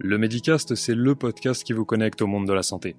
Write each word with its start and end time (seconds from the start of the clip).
Le 0.00 0.16
Medicast, 0.16 0.76
c'est 0.76 0.94
le 0.94 1.16
podcast 1.16 1.64
qui 1.64 1.72
vous 1.72 1.84
connecte 1.84 2.22
au 2.22 2.28
monde 2.28 2.46
de 2.46 2.52
la 2.52 2.62
santé. 2.62 2.94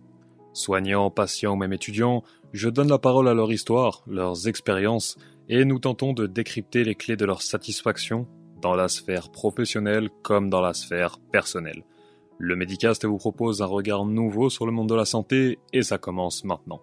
Soignants, 0.51 1.09
patients 1.09 1.53
ou 1.53 1.55
même 1.55 1.71
étudiants, 1.71 2.23
je 2.51 2.67
donne 2.67 2.89
la 2.89 2.97
parole 2.97 3.29
à 3.29 3.33
leur 3.33 3.53
histoire, 3.53 4.03
leurs 4.06 4.50
expériences, 4.50 5.17
et 5.48 5.64
nous 5.64 5.80
tentons 5.80 6.12
de 6.12 6.27
décrypter 6.27 6.83
les 6.83 6.96
clés 6.96 7.16
de 7.16 7.24
leur 7.24 7.42
satisfaction 7.42 8.27
dans 8.62 8.75
la 8.75 8.89
sphère 8.89 9.32
professionnelle 9.32 10.09
comme 10.23 10.50
dans 10.50 10.59
la 10.59 10.73
sphère 10.73 11.20
personnelle. 11.31 11.85
Le 12.38 12.57
Medicast 12.57 13.05
vous 13.05 13.18
propose 13.18 13.61
un 13.61 13.66
regard 13.66 14.04
nouveau 14.04 14.50
sur 14.50 14.66
le 14.66 14.73
monde 14.73 14.89
de 14.89 14.95
la 14.95 15.05
santé 15.05 15.57
et 15.71 15.84
ça 15.84 15.97
commence 15.97 16.43
maintenant. 16.43 16.81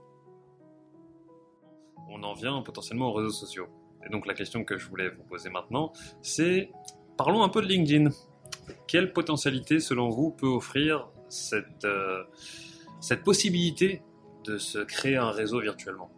On 2.09 2.23
en 2.23 2.33
vient 2.33 2.63
potentiellement 2.63 3.11
aux 3.11 3.13
réseaux 3.13 3.29
sociaux. 3.29 3.67
Et 4.07 4.09
donc 4.09 4.27
la 4.27 4.33
question 4.33 4.65
que 4.65 4.79
je 4.79 4.89
voulais 4.89 5.11
vous 5.11 5.25
poser 5.25 5.51
maintenant, 5.51 5.93
c'est 6.23 6.71
parlons 7.19 7.43
un 7.43 7.51
peu 7.51 7.61
de 7.61 7.67
LinkedIn. 7.67 8.11
Quelle 8.87 9.13
potentialité 9.13 9.81
selon 9.81 10.11
vous 10.11 10.31
peut 10.31 10.47
offrir 10.47 11.09
cette, 11.29 11.85
euh, 11.85 12.23
cette 13.01 13.23
possibilité 13.23 14.03
de 14.45 14.59
se 14.59 14.79
créer 14.79 15.17
un 15.17 15.31
réseau 15.31 15.61
virtuellement? 15.61 16.11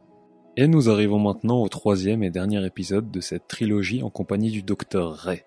Et 0.57 0.67
nous 0.67 0.91
arrivons 0.91 1.21
maintenant 1.21 1.63
au 1.63 1.69
troisième 1.69 2.23
et 2.23 2.31
dernier 2.31 2.65
épisode 2.67 3.11
de 3.11 3.21
cette 3.21 3.47
trilogie 3.47 4.03
en 4.03 4.11
compagnie 4.11 4.51
du 4.51 4.63
docteur 4.63 5.13
Ray, 5.15 5.45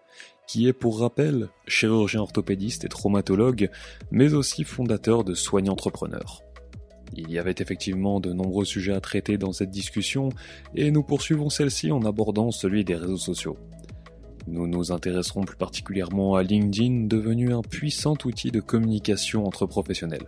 qui 0.47 0.67
est 0.67 0.73
pour 0.73 0.99
rappel 0.99 1.49
chirurgien 1.67 2.21
orthopédiste 2.21 2.85
et 2.85 2.87
traumatologue, 2.87 3.69
mais 4.09 4.33
aussi 4.33 4.63
fondateur 4.63 5.23
de 5.23 5.33
Soigne 5.33 5.69
Entrepreneurs. 5.69 6.41
Il 7.13 7.29
y 7.29 7.39
avait 7.39 7.55
effectivement 7.59 8.21
de 8.21 8.31
nombreux 8.31 8.63
sujets 8.63 8.93
à 8.93 9.01
traiter 9.01 9.37
dans 9.37 9.51
cette 9.51 9.69
discussion, 9.69 10.29
et 10.75 10.91
nous 10.91 11.03
poursuivons 11.03 11.49
celle-ci 11.49 11.91
en 11.91 12.05
abordant 12.05 12.51
celui 12.51 12.85
des 12.85 12.95
réseaux 12.95 13.17
sociaux. 13.17 13.57
Nous 14.47 14.67
nous 14.67 14.91
intéresserons 14.91 15.43
plus 15.43 15.57
particulièrement 15.57 16.35
à 16.35 16.43
LinkedIn, 16.43 17.05
devenu 17.05 17.53
un 17.53 17.61
puissant 17.61 18.15
outil 18.25 18.51
de 18.51 18.59
communication 18.59 19.45
entre 19.45 19.65
professionnels. 19.65 20.27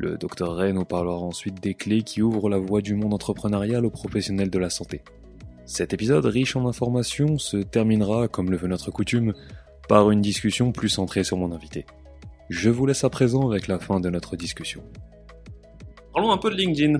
Le 0.00 0.18
Dr 0.18 0.52
Ray 0.52 0.72
nous 0.72 0.84
parlera 0.84 1.20
ensuite 1.20 1.62
des 1.62 1.74
clés 1.74 2.02
qui 2.02 2.20
ouvrent 2.20 2.48
la 2.48 2.58
voie 2.58 2.80
du 2.80 2.94
monde 2.94 3.14
entrepreneurial 3.14 3.86
aux 3.86 3.90
professionnels 3.90 4.50
de 4.50 4.58
la 4.58 4.70
santé. 4.70 5.02
Cet 5.66 5.92
épisode 5.92 6.26
riche 6.26 6.56
en 6.56 6.66
informations 6.66 7.38
se 7.38 7.58
terminera, 7.58 8.26
comme 8.26 8.50
le 8.50 8.56
veut 8.56 8.68
notre 8.68 8.90
coutume, 8.90 9.32
par 9.88 10.10
une 10.10 10.20
discussion 10.20 10.72
plus 10.72 10.88
centrée 10.88 11.24
sur 11.24 11.36
mon 11.36 11.52
invité. 11.52 11.86
Je 12.50 12.70
vous 12.70 12.86
laisse 12.86 13.04
à 13.04 13.10
présent 13.10 13.48
avec 13.48 13.68
la 13.68 13.78
fin 13.78 14.00
de 14.00 14.10
notre 14.10 14.36
discussion. 14.36 14.82
Parlons 16.12 16.32
un 16.32 16.38
peu 16.38 16.50
de 16.50 16.56
LinkedIn. 16.56 16.98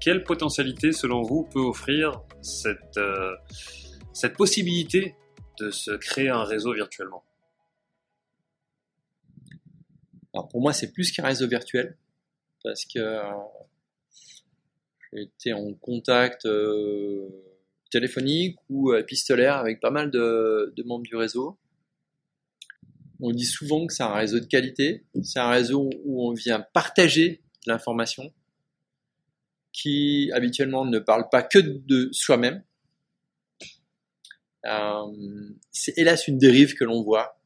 Quelle 0.00 0.24
potentialité, 0.24 0.92
selon 0.92 1.22
vous, 1.22 1.44
peut 1.44 1.60
offrir 1.60 2.20
cette, 2.42 2.98
euh, 2.98 3.34
cette 4.12 4.36
possibilité 4.36 5.14
de 5.60 5.70
se 5.70 5.90
créer 5.92 6.28
un 6.28 6.44
réseau 6.44 6.72
virtuellement 6.72 7.24
Alors 10.34 10.48
pour 10.48 10.60
moi, 10.60 10.72
c'est 10.72 10.92
plus 10.92 11.10
qu'un 11.10 11.24
réseau 11.24 11.48
virtuel 11.48 11.96
parce 12.62 12.84
que 12.84 12.98
euh, 12.98 13.22
j'ai 15.12 15.22
été 15.22 15.52
en 15.52 15.72
contact 15.74 16.44
euh, 16.46 17.28
téléphonique 17.90 18.58
ou 18.68 18.94
épistolaire 18.94 19.56
avec 19.56 19.80
pas 19.80 19.90
mal 19.90 20.10
de, 20.10 20.74
membres 20.84 21.04
du 21.04 21.16
réseau. 21.16 21.58
On 23.20 23.32
dit 23.32 23.46
souvent 23.46 23.86
que 23.86 23.92
c'est 23.92 24.02
un 24.02 24.14
réseau 24.14 24.38
de 24.38 24.44
qualité, 24.44 25.04
c'est 25.24 25.40
un 25.40 25.50
réseau 25.50 25.90
où 26.04 26.28
on 26.28 26.32
vient 26.34 26.64
partager 26.72 27.42
l'information 27.66 28.32
qui 29.72 30.30
habituellement 30.32 30.84
ne 30.84 30.98
parle 30.98 31.28
pas 31.30 31.42
que 31.42 31.58
de 31.58 32.10
soi-même. 32.12 32.62
Euh, 34.66 35.50
c'est 35.70 35.96
hélas 35.96 36.28
une 36.28 36.38
dérive 36.38 36.74
que 36.74 36.84
l'on 36.84 37.02
voit. 37.02 37.38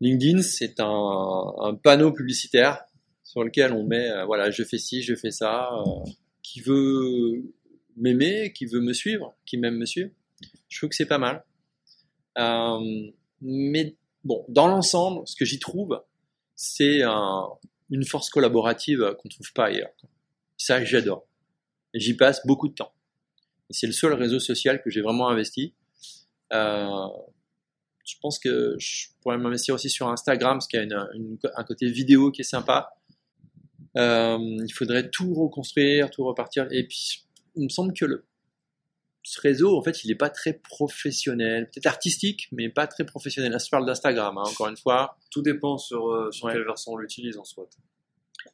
LinkedIn, 0.00 0.42
c'est 0.42 0.80
un, 0.80 1.78
panneau 1.82 2.12
publicitaire 2.12 2.84
sur 3.22 3.42
lequel 3.42 3.72
on 3.72 3.84
met, 3.84 4.10
euh, 4.10 4.24
voilà, 4.26 4.50
je 4.50 4.62
fais 4.62 4.78
ci, 4.78 5.02
je 5.02 5.14
fais 5.14 5.30
ça, 5.30 5.70
euh, 5.72 6.10
qui 6.42 6.60
veut 6.60 7.42
m'aimer, 7.96 8.52
qui 8.52 8.66
veut 8.66 8.80
me 8.80 8.92
suivre, 8.92 9.34
qui 9.46 9.56
m'aime 9.56 9.76
me 9.76 9.86
suivre. 9.86 10.10
Je 10.68 10.78
trouve 10.78 10.90
que 10.90 10.96
c'est 10.96 11.06
pas 11.06 11.18
mal. 11.18 11.44
Euh, 12.38 13.10
mais 13.40 13.96
bon, 14.24 14.44
dans 14.48 14.68
l'ensemble, 14.68 15.26
ce 15.26 15.36
que 15.36 15.44
j'y 15.44 15.58
trouve, 15.58 16.02
c'est 16.54 17.02
une 17.02 18.04
force 18.04 18.28
collaborative 18.30 19.14
qu'on 19.18 19.28
ne 19.28 19.30
trouve 19.30 19.52
pas 19.52 19.66
ailleurs. 19.66 19.92
Ça, 20.56 20.84
j'adore. 20.84 21.26
J'y 21.94 22.14
passe 22.14 22.44
beaucoup 22.46 22.68
de 22.68 22.74
temps. 22.74 22.92
c'est 23.70 23.86
le 23.86 23.92
seul 23.92 24.12
réseau 24.12 24.38
social 24.38 24.82
que 24.82 24.90
j'ai 24.90 25.00
vraiment 25.00 25.28
investi. 25.28 25.74
Euh, 26.52 27.08
je 28.04 28.14
pense 28.20 28.38
que 28.38 28.76
je 28.78 29.06
pourrais 29.22 29.38
m'investir 29.38 29.74
aussi 29.74 29.88
sur 29.88 30.08
Instagram, 30.08 30.58
parce 30.58 30.68
qu'il 30.68 30.86
y 30.88 30.92
a 30.92 31.08
un 31.56 31.64
côté 31.64 31.90
vidéo 31.90 32.30
qui 32.30 32.42
est 32.42 32.44
sympa. 32.44 32.94
Euh, 33.96 34.38
il 34.40 34.72
faudrait 34.72 35.08
tout 35.10 35.32
reconstruire, 35.34 36.10
tout 36.10 36.24
repartir. 36.24 36.66
Et 36.70 36.86
puis, 36.86 37.24
il 37.56 37.64
me 37.64 37.68
semble 37.68 37.94
que 37.94 38.04
le, 38.04 38.26
ce 39.22 39.40
réseau, 39.40 39.76
en 39.76 39.82
fait, 39.82 40.04
il 40.04 40.08
n'est 40.08 40.16
pas 40.16 40.30
très 40.30 40.52
professionnel, 40.52 41.70
peut-être 41.70 41.86
artistique, 41.86 42.48
mais 42.52 42.68
pas 42.68 42.86
très 42.86 43.04
professionnel. 43.04 43.52
Là, 43.52 43.58
je 43.58 43.70
parle 43.70 43.86
d'Instagram, 43.86 44.36
hein, 44.36 44.42
encore 44.44 44.68
une 44.68 44.76
fois. 44.76 45.16
Tout 45.30 45.42
dépend 45.42 45.78
sur, 45.78 46.08
euh, 46.08 46.30
sur 46.30 46.50
quelle 46.50 46.64
version 46.64 46.92
on 46.92 46.96
l'utilise 46.96 47.38
en 47.38 47.44
soit. 47.44 47.68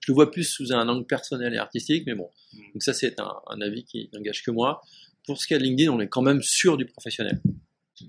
Je 0.01 0.13
le 0.13 0.15
vois 0.15 0.31
plus 0.31 0.45
sous 0.45 0.73
un 0.73 0.89
angle 0.89 1.07
personnel 1.07 1.53
et 1.55 1.59
artistique, 1.59 2.05
mais 2.07 2.15
bon. 2.15 2.31
Hmm. 2.53 2.73
Donc 2.75 2.83
ça, 2.83 2.95
c'est 2.95 3.19
un, 3.19 3.35
un, 3.49 3.61
avis 3.61 3.85
qui 3.85 4.09
n'engage 4.13 4.45
que 4.45 4.51
moi. 4.51 4.81
Pour 5.27 5.41
ce 5.41 5.47
qui 5.47 5.55
est 5.55 5.59
de 5.59 5.65
LinkedIn, 5.65 5.91
on 5.91 6.01
est 6.01 6.09
quand 6.09 6.23
même 6.23 6.43
sûr 6.43 6.77
du 6.77 6.87
professionnel. 6.87 7.41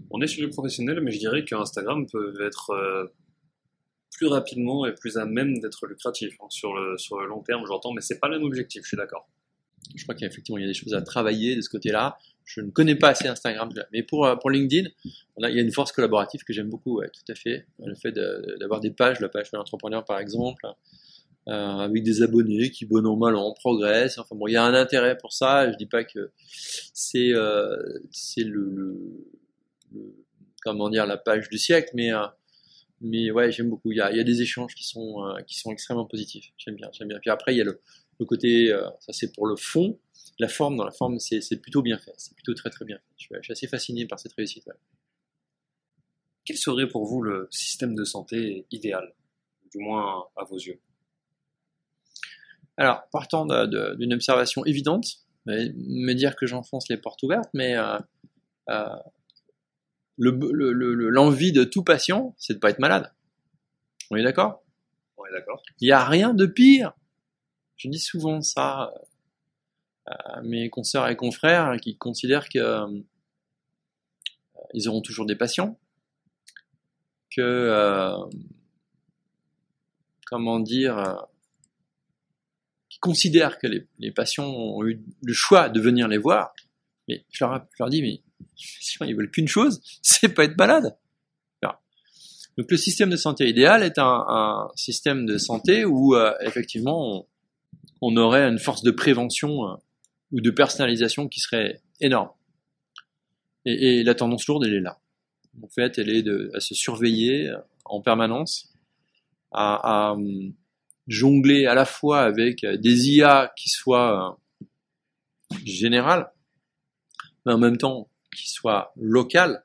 On 0.09 0.21
est 0.21 0.27
sur 0.27 0.45
du 0.45 0.49
professionnel, 0.49 1.01
mais 1.01 1.11
je 1.11 1.19
dirais 1.19 1.43
qu'Instagram 1.45 2.05
peut 2.07 2.33
être 2.45 2.71
euh, 2.71 3.07
plus 4.11 4.27
rapidement 4.27 4.85
et 4.85 4.93
plus 4.93 5.17
à 5.17 5.25
même 5.25 5.59
d'être 5.59 5.87
lucratif 5.87 6.35
hein, 6.41 6.47
sur, 6.49 6.73
le, 6.73 6.97
sur 6.97 7.19
le 7.19 7.27
long 7.27 7.41
terme, 7.41 7.65
j'entends, 7.65 7.93
mais 7.93 8.01
c'est 8.01 8.19
pas 8.19 8.27
le 8.27 8.37
même 8.37 8.47
objectif, 8.47 8.83
je 8.83 8.89
suis 8.89 8.97
d'accord. 8.97 9.27
Je 9.95 10.03
crois 10.03 10.15
qu'effectivement, 10.15 10.57
il 10.57 10.61
y 10.61 10.65
a 10.65 10.67
des 10.67 10.73
choses 10.73 10.93
à 10.93 11.01
travailler 11.01 11.55
de 11.55 11.61
ce 11.61 11.69
côté-là. 11.69 12.17
Je 12.45 12.61
ne 12.61 12.69
connais 12.69 12.95
pas 12.95 13.09
assez 13.09 13.27
Instagram, 13.27 13.69
mais 13.91 14.03
pour, 14.03 14.25
euh, 14.25 14.35
pour 14.35 14.49
LinkedIn, 14.49 14.89
il 15.05 15.55
y 15.55 15.59
a 15.59 15.61
une 15.61 15.71
force 15.71 15.91
collaborative 15.91 16.43
que 16.43 16.53
j'aime 16.53 16.69
beaucoup, 16.69 17.01
tout 17.01 17.31
à 17.31 17.35
fait. 17.35 17.65
Le 17.79 17.95
fait 17.95 18.11
d'avoir 18.11 18.79
des 18.79 18.91
pages, 18.91 19.19
la 19.19 19.29
page 19.29 19.51
de 19.51 19.57
l'entrepreneur 19.57 20.05
par 20.05 20.19
exemple, 20.19 20.65
euh, 21.47 21.51
avec 21.51 22.03
des 22.03 22.21
abonnés 22.21 22.69
qui, 22.69 22.85
bon 22.85 23.03
an, 23.07 23.17
mal 23.17 23.35
en 23.35 23.51
progressent. 23.53 24.19
Enfin 24.19 24.35
bon, 24.35 24.45
il 24.45 24.53
y 24.53 24.57
a 24.57 24.63
un 24.63 24.75
intérêt 24.75 25.17
pour 25.17 25.33
ça. 25.33 25.71
Je 25.71 25.75
dis 25.75 25.87
pas 25.87 26.03
que 26.03 26.31
c'est 26.93 27.33
euh, 27.33 27.75
c'est 28.11 28.43
le, 28.43 28.95
le, 29.91 30.25
comment 30.63 30.89
dire 30.89 31.05
la 31.05 31.17
page 31.17 31.49
du 31.49 31.57
siècle, 31.57 31.91
mais 31.93 32.13
euh, 32.13 32.25
mais 33.01 33.31
ouais, 33.31 33.51
j'aime 33.51 33.69
beaucoup. 33.69 33.91
Il 33.91 33.97
y, 33.97 34.01
a, 34.01 34.11
il 34.11 34.17
y 34.17 34.19
a, 34.19 34.23
des 34.23 34.41
échanges 34.43 34.75
qui 34.75 34.83
sont, 34.83 35.25
euh, 35.25 35.41
qui 35.41 35.57
sont 35.57 35.71
extrêmement 35.71 36.05
positifs. 36.05 36.51
J'aime 36.57 36.75
bien, 36.75 36.89
j'aime 36.93 37.07
bien. 37.07 37.17
Puis 37.19 37.31
après, 37.31 37.53
il 37.53 37.57
y 37.57 37.61
a 37.61 37.63
le, 37.63 37.81
le 38.19 38.25
côté, 38.25 38.71
euh, 38.71 38.87
ça 38.99 39.11
c'est 39.11 39.31
pour 39.33 39.47
le 39.47 39.55
fond. 39.55 39.99
La 40.39 40.47
forme, 40.47 40.75
dans 40.75 40.85
la 40.85 40.91
forme, 40.91 41.19
c'est 41.19 41.61
plutôt 41.61 41.81
bien 41.81 41.97
fait. 41.97 42.13
C'est 42.17 42.35
plutôt 42.35 42.53
très 42.53 42.69
très 42.69 42.85
bien 42.85 42.97
fait. 42.97 43.13
Je 43.17 43.23
suis, 43.23 43.35
je 43.37 43.41
suis 43.41 43.51
assez 43.53 43.67
fasciné 43.67 44.05
par 44.05 44.19
cette 44.19 44.33
réussite. 44.33 44.69
Quel 46.45 46.57
serait 46.57 46.87
pour 46.87 47.05
vous 47.05 47.21
le 47.21 47.47
système 47.51 47.95
de 47.95 48.03
santé 48.03 48.65
idéal, 48.71 49.13
du 49.71 49.79
moins 49.79 50.25
à 50.35 50.43
vos 50.43 50.57
yeux? 50.57 50.79
Alors, 52.77 53.03
partant 53.11 53.45
d'une 53.45 54.13
observation 54.13 54.65
évidente, 54.65 55.05
me 55.45 56.13
dire 56.13 56.35
que 56.35 56.45
j'enfonce 56.45 56.89
les 56.89 56.97
portes 56.97 57.21
ouvertes, 57.23 57.49
mais 57.53 57.75
euh, 57.75 57.99
euh, 58.69 58.95
l'envie 60.21 61.51
le, 61.51 61.59
de 61.59 61.63
tout 61.63 61.83
patient, 61.83 62.35
c'est 62.37 62.55
de 62.55 62.59
pas 62.59 62.69
être 62.69 62.79
malade. 62.79 63.11
On 64.09 64.15
est 64.15 64.23
d'accord? 64.23 64.63
On 65.17 65.25
est 65.25 65.31
d'accord. 65.31 65.61
Il 65.79 65.85
n'y 65.85 65.91
a 65.91 66.05
rien 66.05 66.33
de 66.33 66.45
pire. 66.45 66.93
Je 67.77 67.89
dis 67.89 67.99
souvent 67.99 68.41
ça 68.41 68.93
à 70.05 70.41
mes 70.41 70.69
consoeurs 70.69 71.07
et 71.07 71.15
confrères 71.15 71.77
qui 71.81 71.97
considèrent 71.97 72.49
que 72.49 72.59
euh, 72.59 73.01
ils 74.73 74.87
auront 74.87 75.01
toujours 75.01 75.25
des 75.25 75.35
patients, 75.35 75.79
que 77.35 77.41
euh, 77.41 78.17
comment 80.25 80.59
dire, 80.59 80.97
euh, 80.97 81.15
qui 82.89 82.99
considèrent 82.99 83.57
que 83.57 83.67
les, 83.67 83.87
les, 83.99 84.11
patients 84.11 84.47
ont 84.47 84.85
eu 84.85 85.01
le 85.23 85.33
choix 85.33 85.69
de 85.69 85.79
venir 85.79 86.07
les 86.07 86.17
voir. 86.17 86.53
Mais 87.07 87.25
je 87.31 87.43
leur, 87.43 87.67
je 87.71 87.83
leur 87.83 87.89
dis 87.89 88.01
mais 88.01 88.21
ils 89.01 89.15
veulent 89.15 89.31
qu'une 89.31 89.47
chose, 89.47 89.81
c'est 90.01 90.29
pas 90.29 90.45
être 90.45 90.57
malade. 90.57 90.95
Donc 92.57 92.69
le 92.69 92.77
système 92.77 93.09
de 93.09 93.15
santé 93.15 93.47
idéal 93.47 93.81
est 93.81 93.97
un, 93.97 94.69
système 94.75 95.25
de 95.25 95.39
santé 95.39 95.83
où 95.83 96.15
euh, 96.15 96.33
effectivement 96.41 97.25
on, 98.01 98.17
aurait 98.17 98.47
une 98.47 98.59
force 98.59 98.83
de 98.83 98.91
prévention 98.91 99.67
euh, 99.67 99.75
ou 100.31 100.41
de 100.41 100.51
personnalisation 100.51 101.27
qui 101.27 101.39
serait 101.39 101.81
énorme. 102.01 102.29
Et, 103.65 104.03
la 104.03 104.15
tendance 104.15 104.47
lourde, 104.47 104.65
elle 104.65 104.75
est 104.75 104.81
là. 104.81 104.99
En 105.63 105.69
fait, 105.69 105.97
elle 105.97 106.09
est 106.09 106.23
de, 106.23 106.51
à 106.53 106.59
se 106.59 106.75
surveiller 106.75 107.47
euh, 107.47 107.57
en 107.85 108.01
permanence, 108.01 108.73
à, 109.51 110.11
à 110.11 110.17
jongler 111.07 111.65
à 111.65 111.73
la 111.73 111.85
fois 111.85 112.21
avec 112.21 112.63
des 112.63 113.09
IA 113.09 113.51
qui 113.57 113.69
soient 113.69 114.39
générales, 115.65 116.31
mais 117.45 117.53
en 117.53 117.57
même 117.57 117.77
temps 117.77 118.10
qui 118.35 118.49
soit 118.49 118.93
local 118.95 119.63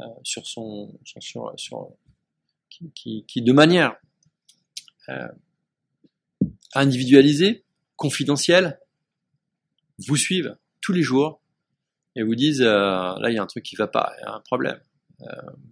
euh, 0.00 0.04
sur 0.22 0.46
son 0.46 0.98
sur, 1.04 1.52
sur, 1.56 1.88
qui, 2.68 2.90
qui, 2.94 3.24
qui, 3.26 3.42
de 3.42 3.52
manière 3.52 3.96
euh, 5.08 5.28
individualisés, 6.74 7.64
confidentiels, 7.96 8.80
vous 10.06 10.16
suivent 10.16 10.56
tous 10.80 10.92
les 10.92 11.02
jours 11.02 11.40
et 12.16 12.22
vous 12.22 12.34
disent 12.34 12.62
euh, 12.62 13.18
là 13.18 13.30
il 13.30 13.34
y 13.34 13.38
a 13.38 13.42
un 13.42 13.46
truc 13.46 13.64
qui 13.64 13.76
va 13.76 13.86
pas, 13.86 14.12
il 14.18 14.22
y 14.22 14.26
a 14.26 14.32
un 14.32 14.40
problème. 14.40 14.80
Euh, 15.22 15.26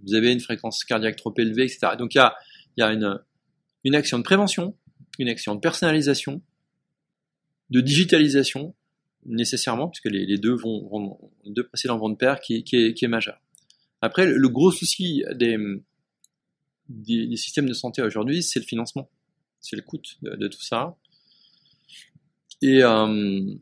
vous 0.04 0.14
avez 0.14 0.32
une 0.32 0.40
fréquence 0.40 0.84
cardiaque 0.84 1.16
trop 1.16 1.34
élevée, 1.36 1.64
etc. 1.64 1.96
Donc 1.98 2.14
il 2.14 2.18
y 2.18 2.20
a, 2.20 2.34
y 2.76 2.82
a 2.82 2.92
une, 2.92 3.20
une 3.84 3.94
action 3.94 4.18
de 4.18 4.22
prévention, 4.22 4.76
une 5.18 5.28
action 5.28 5.54
de 5.54 5.60
personnalisation, 5.60 6.40
de 7.70 7.80
digitalisation 7.80 8.74
nécessairement, 9.26 9.88
puisque 9.88 10.10
les, 10.10 10.38
deux 10.38 10.54
vont, 10.54 10.88
vont, 10.88 11.18
deux 11.46 11.66
précédents 11.66 11.98
vont 11.98 12.10
de 12.10 12.16
pair, 12.16 12.40
qui, 12.40 12.56
est, 12.56 12.62
qui 12.94 13.04
est 13.04 13.08
majeur. 13.08 13.40
Après, 14.00 14.26
le, 14.26 14.48
gros 14.48 14.72
souci 14.72 15.22
des, 15.34 15.56
des, 16.88 17.36
systèmes 17.36 17.68
de 17.68 17.72
santé 17.72 18.02
aujourd'hui, 18.02 18.42
c'est 18.42 18.58
le 18.58 18.64
financement, 18.64 19.08
c'est 19.60 19.76
le 19.76 19.82
coût 19.82 19.98
de, 20.22 20.48
tout 20.48 20.62
ça. 20.62 20.96
Et 22.60 22.82
euh, 22.82 23.54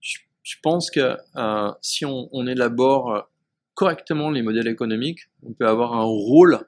je, 0.00 0.18
je, 0.42 0.56
pense 0.62 0.90
que 0.90 1.16
euh, 1.36 1.72
si 1.82 2.04
on, 2.04 2.28
on, 2.32 2.46
élabore 2.46 3.28
correctement 3.74 4.30
les 4.30 4.42
modèles 4.42 4.68
économiques, 4.68 5.28
on 5.42 5.52
peut 5.52 5.68
avoir 5.68 5.94
un 5.94 6.04
rôle 6.04 6.66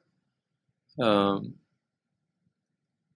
euh, 1.01 1.41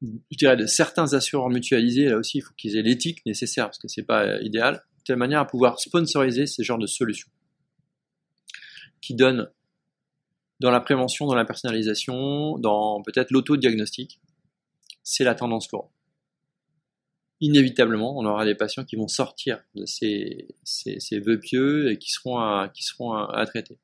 je 0.02 0.36
dirais, 0.36 0.56
de 0.56 0.66
certains 0.66 1.14
assureurs 1.14 1.48
mutualisés, 1.48 2.06
là 2.06 2.16
aussi, 2.16 2.38
il 2.38 2.40
faut 2.40 2.54
qu'ils 2.54 2.76
aient 2.76 2.82
l'éthique 2.82 3.24
nécessaire, 3.24 3.66
parce 3.66 3.78
que 3.78 3.88
c'est 3.88 4.02
pas 4.02 4.24
euh, 4.24 4.42
idéal, 4.42 4.82
de 4.98 5.02
telle 5.04 5.16
manière 5.16 5.40
à 5.40 5.46
pouvoir 5.46 5.78
sponsoriser 5.78 6.46
ces 6.46 6.64
genres 6.64 6.78
de 6.78 6.86
solutions, 6.86 7.30
qui 9.00 9.14
donnent 9.14 9.48
dans 10.60 10.70
la 10.70 10.80
prévention, 10.80 11.26
dans 11.26 11.34
la 11.34 11.44
personnalisation, 11.44 12.58
dans 12.58 13.02
peut-être 13.02 13.30
l'autodiagnostic, 13.30 14.20
c'est 15.02 15.24
la 15.24 15.34
tendance 15.34 15.70
lourde. 15.72 15.88
Inévitablement, 17.40 18.16
on 18.16 18.24
aura 18.24 18.44
des 18.44 18.54
patients 18.54 18.84
qui 18.84 18.94
vont 18.94 19.08
sortir 19.08 19.60
de 19.74 19.84
ces, 19.84 20.46
ces, 20.62 21.00
ces 21.00 21.18
vœux 21.18 21.40
pieux 21.40 21.90
et 21.90 21.98
qui 21.98 22.10
seront 22.10 22.38
à, 22.38 22.70
qui 22.72 22.84
seront 22.84 23.12
à, 23.12 23.28
à 23.34 23.44
traiter. 23.46 23.78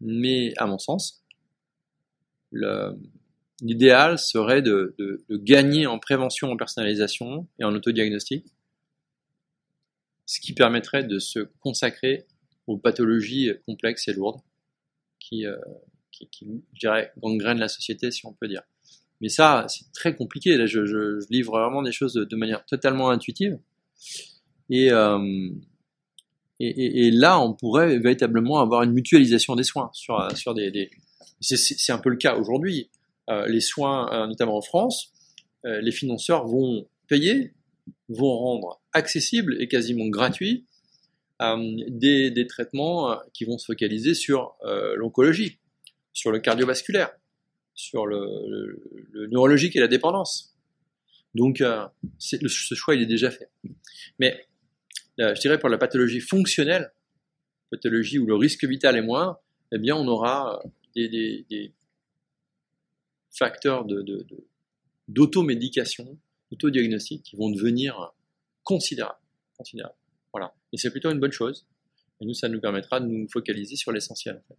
Mais 0.00 0.52
à 0.58 0.66
mon 0.66 0.78
sens, 0.78 1.24
le, 2.52 2.96
l'idéal 3.60 4.18
serait 4.18 4.62
de, 4.62 4.94
de, 4.98 5.24
de, 5.28 5.36
gagner 5.36 5.86
en 5.86 5.98
prévention, 5.98 6.50
en 6.50 6.56
personnalisation 6.56 7.46
et 7.58 7.64
en 7.64 7.74
autodiagnostic, 7.74 8.46
ce 10.26 10.40
qui 10.40 10.52
permettrait 10.52 11.04
de 11.04 11.18
se 11.18 11.40
consacrer 11.60 12.26
aux 12.66 12.76
pathologies 12.76 13.52
complexes 13.64 14.08
et 14.08 14.12
lourdes 14.12 14.40
qui, 15.20 15.46
euh, 15.46 15.56
qui, 16.10 16.28
qui 16.28 16.46
je 16.74 16.80
dirais, 16.80 17.12
gangrènent 17.18 17.58
la 17.58 17.68
société, 17.68 18.10
si 18.10 18.26
on 18.26 18.32
peut 18.32 18.48
dire. 18.48 18.62
Mais 19.20 19.28
ça, 19.28 19.64
c'est 19.68 19.90
très 19.92 20.14
compliqué. 20.14 20.56
Là, 20.56 20.66
je, 20.66 20.84
je, 20.84 21.20
je, 21.20 21.26
livre 21.30 21.58
vraiment 21.58 21.82
des 21.82 21.92
choses 21.92 22.14
de, 22.14 22.36
manière 22.36 22.64
totalement 22.66 23.10
intuitive. 23.10 23.58
Et, 24.68 24.92
euh, 24.92 25.48
et, 26.60 27.06
et, 27.06 27.10
là, 27.10 27.40
on 27.40 27.54
pourrait 27.54 27.98
véritablement 27.98 28.60
avoir 28.60 28.82
une 28.82 28.92
mutualisation 28.92 29.56
des 29.56 29.62
soins 29.62 29.90
sur, 29.92 30.30
sur 30.36 30.54
des, 30.54 30.70
des... 30.70 30.90
c'est 31.40 31.92
un 31.92 31.98
peu 31.98 32.10
le 32.10 32.16
cas 32.16 32.34
aujourd'hui. 32.36 32.90
Euh, 33.28 33.46
les 33.46 33.60
soins, 33.60 34.08
euh, 34.12 34.26
notamment 34.26 34.56
en 34.56 34.62
France, 34.62 35.12
euh, 35.64 35.80
les 35.80 35.92
financeurs 35.92 36.46
vont 36.46 36.88
payer, 37.08 37.54
vont 38.08 38.36
rendre 38.36 38.80
accessibles 38.92 39.60
et 39.60 39.68
quasiment 39.68 40.06
gratuits 40.06 40.66
des, 41.38 42.30
des, 42.30 42.46
traitements 42.46 43.18
qui 43.34 43.44
vont 43.44 43.58
se 43.58 43.66
focaliser 43.66 44.14
sur 44.14 44.56
l'oncologie, 44.96 45.58
sur 46.14 46.32
le 46.32 46.38
cardiovasculaire, 46.38 47.10
sur 47.74 48.06
le, 48.06 48.26
le, 48.48 48.82
le, 49.12 49.26
neurologique 49.26 49.76
et 49.76 49.80
la 49.80 49.86
dépendance. 49.86 50.56
Donc, 51.36 51.60
euh, 51.60 51.86
le, 52.40 52.48
ce 52.48 52.74
choix, 52.74 52.94
il 52.94 53.02
est 53.02 53.06
déjà 53.06 53.30
fait. 53.30 53.50
Mais, 54.18 54.46
euh, 55.20 55.34
je 55.34 55.40
dirais 55.40 55.58
pour 55.58 55.68
la 55.68 55.78
pathologie 55.78 56.20
fonctionnelle, 56.20 56.92
pathologie 57.70 58.18
où 58.18 58.26
le 58.26 58.34
risque 58.34 58.64
vital 58.64 58.96
est 58.96 59.02
moins, 59.02 59.38
eh 59.72 59.78
bien, 59.78 59.94
on 59.96 60.08
aura 60.08 60.62
des, 60.94 61.08
des, 61.08 61.44
des, 61.50 61.72
facteurs 63.38 63.84
de, 63.84 64.02
de, 64.02 64.22
de, 64.22 64.46
d'automédication, 65.08 66.18
d'autodiagnostic 66.50 67.22
qui 67.22 67.36
vont 67.36 67.50
devenir 67.50 68.12
considérables. 68.64 69.18
considérables. 69.56 69.96
Voilà. 70.32 70.54
Et 70.72 70.76
c'est 70.76 70.90
plutôt 70.90 71.10
une 71.10 71.20
bonne 71.20 71.32
chose. 71.32 71.66
Et 72.20 72.26
nous, 72.26 72.34
ça 72.34 72.48
nous 72.48 72.60
permettra 72.60 73.00
de 73.00 73.06
nous 73.06 73.28
focaliser 73.28 73.76
sur 73.76 73.92
l'essentiel. 73.92 74.36
En 74.36 74.48
fait. 74.48 74.58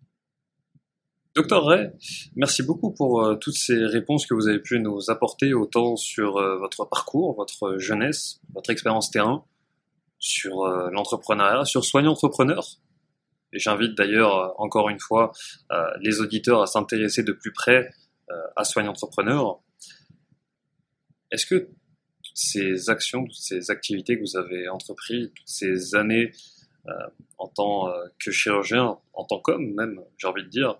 Docteur 1.35 1.65
Ray, 1.65 1.91
merci 2.35 2.63
beaucoup 2.63 2.91
pour 2.91 3.23
euh, 3.23 3.35
toutes 3.35 3.53
ces 3.55 3.85
réponses 3.85 4.25
que 4.25 4.33
vous 4.33 4.47
avez 4.47 4.59
pu 4.59 4.79
nous 4.79 5.11
apporter, 5.11 5.53
autant 5.53 5.95
sur 5.95 6.37
euh, 6.37 6.57
votre 6.57 6.85
parcours, 6.85 7.35
votre 7.35 7.77
jeunesse, 7.77 8.39
votre 8.53 8.71
expérience 8.71 9.11
terrain, 9.11 9.45
sur 10.17 10.63
euh, 10.63 10.89
l'entrepreneuriat, 10.89 11.65
sur 11.65 11.85
Soignant 11.85 12.13
Entrepreneur. 12.13 12.65
Et 13.53 13.59
j'invite 13.59 13.95
d'ailleurs, 13.95 14.59
encore 14.59 14.89
une 14.89 14.99
fois, 14.99 15.31
les 16.01 16.19
auditeurs 16.19 16.61
à 16.61 16.67
s'intéresser 16.67 17.23
de 17.23 17.31
plus 17.31 17.53
près 17.53 17.89
à 18.55 18.63
Soignant 18.63 18.91
Entrepreneur. 18.91 19.61
Est-ce 21.31 21.45
que 21.45 21.69
toutes 22.23 22.37
ces 22.37 22.89
actions, 22.89 23.25
toutes 23.25 23.35
ces 23.35 23.71
activités 23.71 24.17
que 24.17 24.21
vous 24.21 24.37
avez 24.37 24.67
entreprises, 24.69 25.31
toutes 25.35 25.47
ces 25.47 25.95
années 25.95 26.31
euh, 26.87 26.91
en 27.37 27.47
tant 27.47 27.91
que 28.19 28.31
chirurgien, 28.31 28.97
en 29.13 29.25
tant 29.25 29.39
qu'homme 29.39 29.73
même, 29.73 30.01
j'ai 30.17 30.27
envie 30.27 30.43
de 30.43 30.49
dire, 30.49 30.79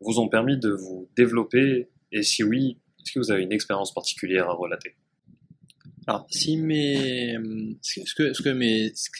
vous 0.00 0.18
ont 0.18 0.28
permis 0.28 0.58
de 0.58 0.70
vous 0.70 1.08
développer? 1.16 1.88
Et 2.12 2.22
si 2.22 2.42
oui, 2.42 2.78
est-ce 3.00 3.12
que 3.12 3.18
vous 3.18 3.30
avez 3.30 3.42
une 3.42 3.52
expérience 3.52 3.92
particulière 3.92 4.48
à 4.48 4.52
relater? 4.52 4.96
Alors, 6.06 6.26
si 6.30 6.56
mes, 6.56 7.36
ce 7.82 8.14
que, 8.14 8.32
ce 8.32 8.42
que 8.42 8.48
mes, 8.48 8.92
ce 8.94 9.10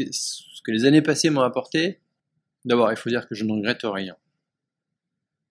que 0.65 0.71
les 0.71 0.85
années 0.87 1.03
passées 1.03 1.31
m'ont 1.31 1.43
apporté, 1.43 2.01
d'abord, 2.65 2.91
il 2.91 2.97
faut 2.97 3.11
dire 3.11 3.29
que 3.29 3.35
je 3.35 3.45
ne 3.45 3.53
regrette 3.53 3.83
rien. 3.83 4.17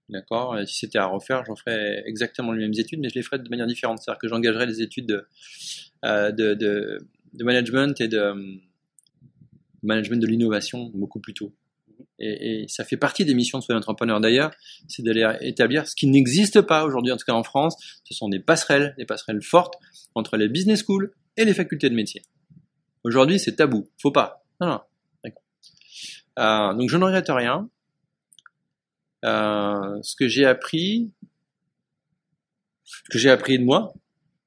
D'accord 0.09 0.57
Si 0.65 0.80
c'était 0.80 1.00
à 1.00 1.06
refaire, 1.06 1.44
j'en 1.45 1.56
ferais 1.56 2.04
exactement 2.06 2.54
les 2.54 2.62
mêmes 2.63 2.80
études, 2.80 3.00
mais 3.00 3.09
je 3.09 3.15
les 3.15 3.24
ferais 3.24 3.39
de 3.39 3.50
manière 3.50 3.68
différente. 3.68 4.00
C'est-à-dire 4.01 4.19
que 4.19 4.27
j'engagerais 4.27 4.65
des 4.65 4.81
études 4.81 5.07
de, 5.07 5.27
euh, 6.06 6.31
de, 6.31 6.54
de, 6.54 6.98
de, 7.33 7.44
management 7.44 8.00
et 8.00 8.07
de 8.07 8.33
management 9.83 10.21
de 10.21 10.27
l'innovation 10.27 10.92
beaucoup 10.94 11.19
plus 11.19 11.33
tôt. 11.33 11.54
Et, 12.19 12.63
et, 12.63 12.68
ça 12.68 12.86
fait 12.86 12.95
partie 12.95 13.25
des 13.25 13.33
missions 13.33 13.59
de 13.59 13.63
Soyez 13.63 13.77
Entrepreneur 13.77 14.21
d'ailleurs, 14.21 14.51
c'est 14.88 15.04
d'aller 15.04 15.30
établir 15.42 15.88
ce 15.88 15.95
qui 15.95 16.07
n'existe 16.07 16.62
pas 16.62 16.86
aujourd'hui, 16.86 17.12
en 17.12 17.18
tout 17.18 17.25
cas 17.25 17.33
en 17.33 17.44
France, 17.44 17.75
ce 18.03 18.13
sont 18.13 18.29
des 18.29 18.39
passerelles, 18.39 18.96
des 18.98 19.05
passerelles 19.05 19.41
fortes 19.41 19.75
entre 20.15 20.38
les 20.38 20.48
business 20.48 20.84
schools 20.84 21.12
et 21.36 21.46
les 21.46 21.53
facultés 21.53 21.89
de 21.89 21.96
métier. 21.96 22.22
Aujourd'hui, 23.03 23.39
c'est 23.39 23.55
tabou, 23.55 23.89
faut 24.01 24.12
pas. 24.12 24.46
Non, 24.62 24.67
non. 24.67 24.79
Euh, 26.39 26.74
donc 26.74 26.89
je 26.89 26.98
ne 26.98 27.03
regrette 27.03 27.29
rien. 27.29 27.70
Euh, 29.25 30.00
ce 30.03 30.15
que 30.15 30.27
j'ai 30.27 30.45
appris, 30.45 31.12
ce 32.83 33.01
que 33.12 33.17
j'ai 33.17 33.29
appris 33.29 33.59
de 33.59 33.63
moi, 33.63 33.93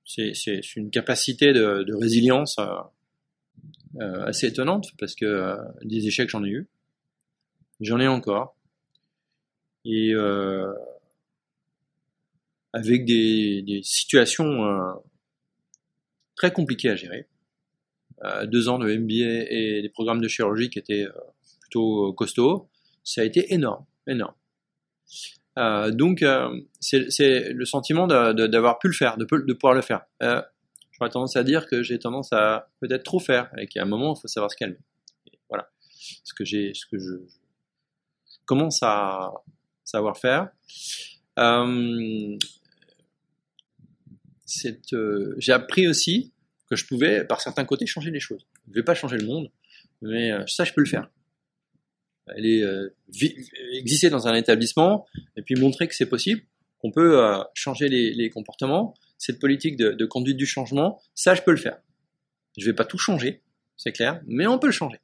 c'est 0.05 0.33
une 0.77 0.91
capacité 0.91 1.53
de, 1.53 1.85
de 1.85 1.95
résilience 1.95 2.59
euh, 2.59 2.67
euh, 4.01 4.25
assez 4.25 4.47
étonnante 4.47 4.93
parce 4.99 5.17
que 5.17 5.25
euh, 5.25 5.57
des 5.83 6.07
échecs 6.07 6.31
j'en 6.31 6.45
ai 6.45 6.49
eu, 6.49 6.69
j'en 7.81 7.99
ai 7.99 8.07
encore, 8.07 8.57
et 9.85 10.15
euh, 10.15 10.73
avec 12.73 13.05
des, 13.05 13.63
des 13.63 13.83
situations 13.83 15.01
très 16.37 16.53
compliquées 16.53 16.91
à 16.91 16.97
gérer. 16.97 17.27
deux 18.47 18.69
ans 18.69 18.79
de 18.79 18.87
MBA 18.95 19.51
et 19.51 19.83
des 19.83 19.89
programmes 19.89 20.21
de 20.21 20.29
chirurgie 20.29 20.71
qui 20.71 20.79
étaient 20.79 21.07
plutôt 21.63 22.13
costauds, 22.13 22.69
ça 23.03 23.23
a 23.23 23.25
été 23.25 23.53
énorme, 23.53 23.85
énorme. 24.07 24.35
Euh, 25.59 25.91
donc, 25.91 26.23
euh, 26.23 26.61
c'est 26.81 27.53
le 27.53 27.65
sentiment 27.65 28.07
d'avoir 28.07 28.79
pu 28.79 28.89
le 28.89 28.95
faire, 28.95 29.17
de, 29.17 29.25
pouvoir 29.25 29.75
le 29.75 29.83
faire. 29.83 30.03
Euh, 30.23 30.43
J'aurais 30.93 31.11
tendance 31.11 31.37
à 31.37 31.45
dire 31.45 31.67
que 31.67 31.83
j'ai 31.83 31.99
tendance 31.99 32.33
à 32.33 32.69
peut-être 32.81 33.05
trop 33.05 33.21
faire 33.21 33.51
et 33.57 33.67
qu'à 33.67 33.83
un 33.83 33.87
moment, 33.87 34.15
il 34.17 34.21
faut 34.21 34.29
savoir 34.29 34.51
se 34.51 34.57
calmer. 34.57 34.79
Voilà. 35.49 35.71
Ce 36.25 36.35
que 36.35 36.45
ce 36.45 36.87
que 36.87 36.99
je, 36.99 37.05
je, 37.05 38.39
commence 38.45 38.83
à 38.83 39.33
savoir 39.85 40.19
faire. 40.19 40.51
Euh, 41.39 42.37
j'ai 44.47 45.53
appris 45.53 45.89
aussi 45.89 46.33
que 46.69 46.77
je 46.77 46.87
pouvais, 46.87 47.25
par 47.25 47.41
certains 47.41 47.65
côtés, 47.65 47.87
changer 47.87 48.11
les 48.11 48.21
choses. 48.21 48.47
Je 48.67 48.71
ne 48.71 48.75
vais 48.75 48.83
pas 48.83 48.95
changer 48.95 49.17
le 49.17 49.27
monde, 49.27 49.51
mais 50.03 50.33
ça, 50.47 50.65
je 50.65 50.73
peux 50.73 50.83
le 50.83 50.89
faire 50.89 51.09
aller 52.37 52.63
euh, 52.63 52.95
exister 53.73 54.11
dans 54.11 54.29
un 54.29 54.35
établissement 54.35 55.07
et 55.37 55.43
puis 55.43 55.55
montrer 55.55 55.89
que 55.89 55.95
c'est 55.95 56.09
possible, 56.09 56.43
qu'on 56.79 56.91
peut 56.91 57.23
euh, 57.23 57.39
changer 57.55 57.89
les, 57.89 58.13
les, 58.13 58.31
comportements. 58.31 58.95
Cette 59.19 59.39
politique 59.39 59.77
de, 59.77 59.91
de, 59.93 60.07
conduite 60.07 60.37
du 60.37 60.47
changement, 60.47 61.01
ça 61.15 61.35
je 61.35 61.43
peux 61.43 61.51
le 61.51 61.59
faire. 61.59 61.79
Je 62.57 62.67
vais 62.67 62.75
pas 62.75 62.85
tout 62.85 62.99
changer, 62.99 63.43
c'est 63.77 63.93
clair, 63.93 64.23
mais 64.27 64.47
on 64.47 64.59
peut 64.59 64.69
le 64.69 64.73
changer. 64.73 64.99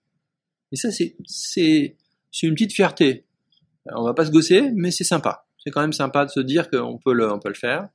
Et 0.73 0.77
ça 0.77 0.91
c'est 0.91 1.17
c'est 1.27 1.97
une 2.43 2.55
petite 2.55 2.73
fierté. 2.73 3.25
On 3.87 4.03
va 4.03 4.15
pas 4.15 4.27
se 4.27 4.31
gosser, 4.31 4.71
mais 4.75 4.91
c'est 4.91 5.05
sympa. 5.05 5.47
C'est 5.63 5.71
quand 5.71 5.81
même 5.81 5.93
sympa 5.93 6.25
de 6.25 6.31
se 6.31 6.41
dire 6.41 6.71
qu'on 6.71 6.99
peut 6.99 7.13
le 7.13 7.31
on 7.31 7.39
peut 7.39 7.49
le 7.49 7.55
faire. 7.55 7.89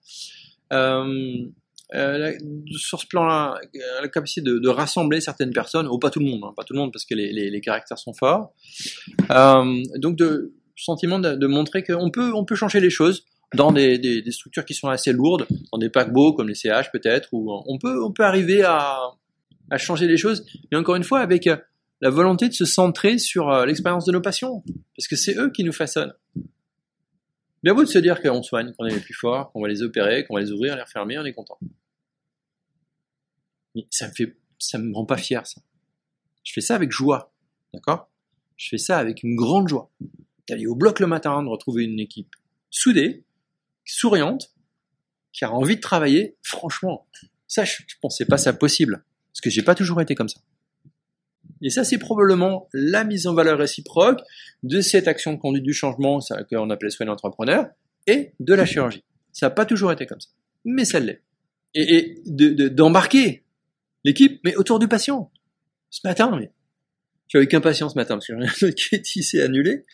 Euh, 0.73 1.45
euh, 1.93 2.31
sur 2.77 3.00
ce 3.00 3.07
plan-là, 3.07 3.60
euh, 3.75 4.01
la 4.01 4.07
capacité 4.07 4.41
de, 4.41 4.60
de 4.60 4.69
rassembler 4.69 5.21
certaines 5.21 5.51
personnes, 5.51 5.88
ou 5.88 6.00
pas 6.00 6.10
tout 6.10 6.19
le 6.19 6.25
monde, 6.25 6.41
hein, 6.43 6.53
pas 6.55 6.63
tout 6.63 6.74
le 6.74 6.79
monde 6.79 6.91
parce 6.93 7.05
que 7.05 7.15
les, 7.15 7.31
les, 7.31 7.50
les 7.50 7.62
caractères 7.62 8.00
sont 8.00 8.13
forts. 8.13 8.53
Euh, 9.29 9.83
donc 9.98 10.15
de 10.17 10.53
sentiment 10.75 11.19
de, 11.19 11.36
de 11.36 11.48
montrer 11.48 11.83
qu'on 11.83 12.10
peut, 12.10 12.33
on 12.33 12.45
peut 12.45 12.55
changer 12.55 12.79
les 12.79 12.89
choses 12.89 13.25
dans 13.53 13.71
des, 13.71 13.98
des, 13.98 14.31
structures 14.31 14.63
qui 14.63 14.74
sont 14.74 14.88
assez 14.88 15.12
lourdes, 15.12 15.45
dans 15.71 15.77
des 15.77 15.89
paquebots 15.89 16.33
comme 16.33 16.48
les 16.48 16.55
CH 16.55 16.91
peut-être, 16.91 17.29
où 17.33 17.51
on 17.51 17.77
peut, 17.77 18.01
on 18.01 18.12
peut 18.12 18.24
arriver 18.24 18.63
à, 18.63 19.12
à 19.69 19.77
changer 19.77 20.07
les 20.07 20.17
choses, 20.17 20.45
mais 20.71 20.77
encore 20.77 20.95
une 20.95 21.03
fois 21.03 21.19
avec 21.19 21.48
euh, 21.48 21.57
la 22.01 22.10
volonté 22.10 22.48
de 22.48 22.53
se 22.53 22.65
centrer 22.65 23.17
sur 23.17 23.50
euh, 23.50 23.65
l'expérience 23.65 24.05
de 24.05 24.12
nos 24.12 24.21
patients, 24.21 24.63
parce 24.95 25.07
que 25.07 25.15
c'est 25.15 25.38
eux 25.38 25.51
qui 25.51 25.63
nous 25.63 25.74
façonnent. 25.74 26.13
Bien 27.63 27.75
beau 27.75 27.83
de 27.83 27.89
se 27.89 28.00
dire 28.00 28.21
qu'on 28.21 28.41
soigne, 28.41 28.74
qu'on 28.74 28.86
est 28.86 28.93
les 28.93 29.00
plus 29.00 29.13
forts, 29.13 29.51
qu'on 29.51 29.62
va 29.62 29.67
les 29.67 29.83
opérer, 29.83 30.25
qu'on 30.25 30.36
va 30.36 30.41
les 30.41 30.51
ouvrir, 30.51 30.75
les 30.75 30.81
refermer, 30.81 31.19
on 31.19 31.25
est 31.25 31.33
content. 31.33 31.60
Mais 33.75 33.87
ça 33.89 34.07
me 34.07 34.13
fait, 34.13 34.37
ça 34.59 34.77
me 34.77 34.93
rend 34.93 35.05
pas 35.05 35.17
fier, 35.17 35.45
ça. 35.45 35.61
Je 36.43 36.53
fais 36.53 36.61
ça 36.61 36.75
avec 36.75 36.91
joie, 36.91 37.33
d'accord? 37.73 38.09
Je 38.57 38.69
fais 38.69 38.77
ça 38.77 38.97
avec 38.97 39.23
une 39.23 39.35
grande 39.35 39.67
joie. 39.67 39.91
D'aller 40.47 40.67
au 40.67 40.75
bloc 40.75 40.99
le 40.99 41.07
matin, 41.07 41.41
de 41.43 41.47
retrouver 41.47 41.83
une 41.83 41.99
équipe 41.99 42.35
soudée, 42.69 43.23
souriante, 43.85 44.53
qui 45.33 45.45
a 45.45 45.51
envie 45.51 45.75
de 45.77 45.81
travailler, 45.81 46.35
franchement, 46.41 47.07
ça, 47.47 47.63
je, 47.63 47.83
je 47.87 47.95
pensais 48.01 48.25
pas 48.25 48.37
ça 48.37 48.53
possible. 48.53 49.03
Parce 49.31 49.41
que 49.41 49.49
j'ai 49.49 49.61
pas 49.61 49.75
toujours 49.75 50.01
été 50.01 50.13
comme 50.15 50.27
ça. 50.29 50.41
Et 51.61 51.69
ça, 51.69 51.83
c'est 51.83 51.99
probablement 51.99 52.67
la 52.73 53.03
mise 53.03 53.27
en 53.27 53.33
valeur 53.33 53.57
réciproque 53.57 54.19
de 54.63 54.81
cette 54.81 55.07
action 55.07 55.33
de 55.33 55.37
conduite 55.37 55.63
du 55.63 55.73
changement, 55.73 56.19
qu'on 56.49 56.69
appelait 56.69 56.89
soin 56.89 57.05
d'entrepreneur, 57.05 57.67
et 58.07 58.33
de 58.39 58.53
la 58.53 58.65
chirurgie. 58.65 59.03
Ça 59.31 59.45
n'a 59.45 59.51
pas 59.51 59.65
toujours 59.65 59.91
été 59.91 60.05
comme 60.05 60.19
ça. 60.19 60.29
Mais 60.65 60.85
ça 60.85 60.99
l'est. 60.99 61.21
Et, 61.73 61.95
et 61.95 62.21
de, 62.25 62.49
de- 62.49 62.67
d'embarquer 62.67 63.43
l'équipe, 64.03 64.39
mais 64.43 64.55
autour 64.55 64.79
du 64.79 64.88
patient. 64.88 65.31
Ce 65.89 66.00
matin, 66.03 66.36
mais, 66.38 66.51
je 67.27 67.29
suis 67.29 67.38
avec 67.38 67.53
impatience 67.53 67.93
ce 67.93 67.98
matin, 67.98 68.15
parce 68.15 68.27
que 68.27 68.34
le 68.65 68.72
Katie 68.72 69.24
s'est 69.24 69.41
annulé. 69.41 69.86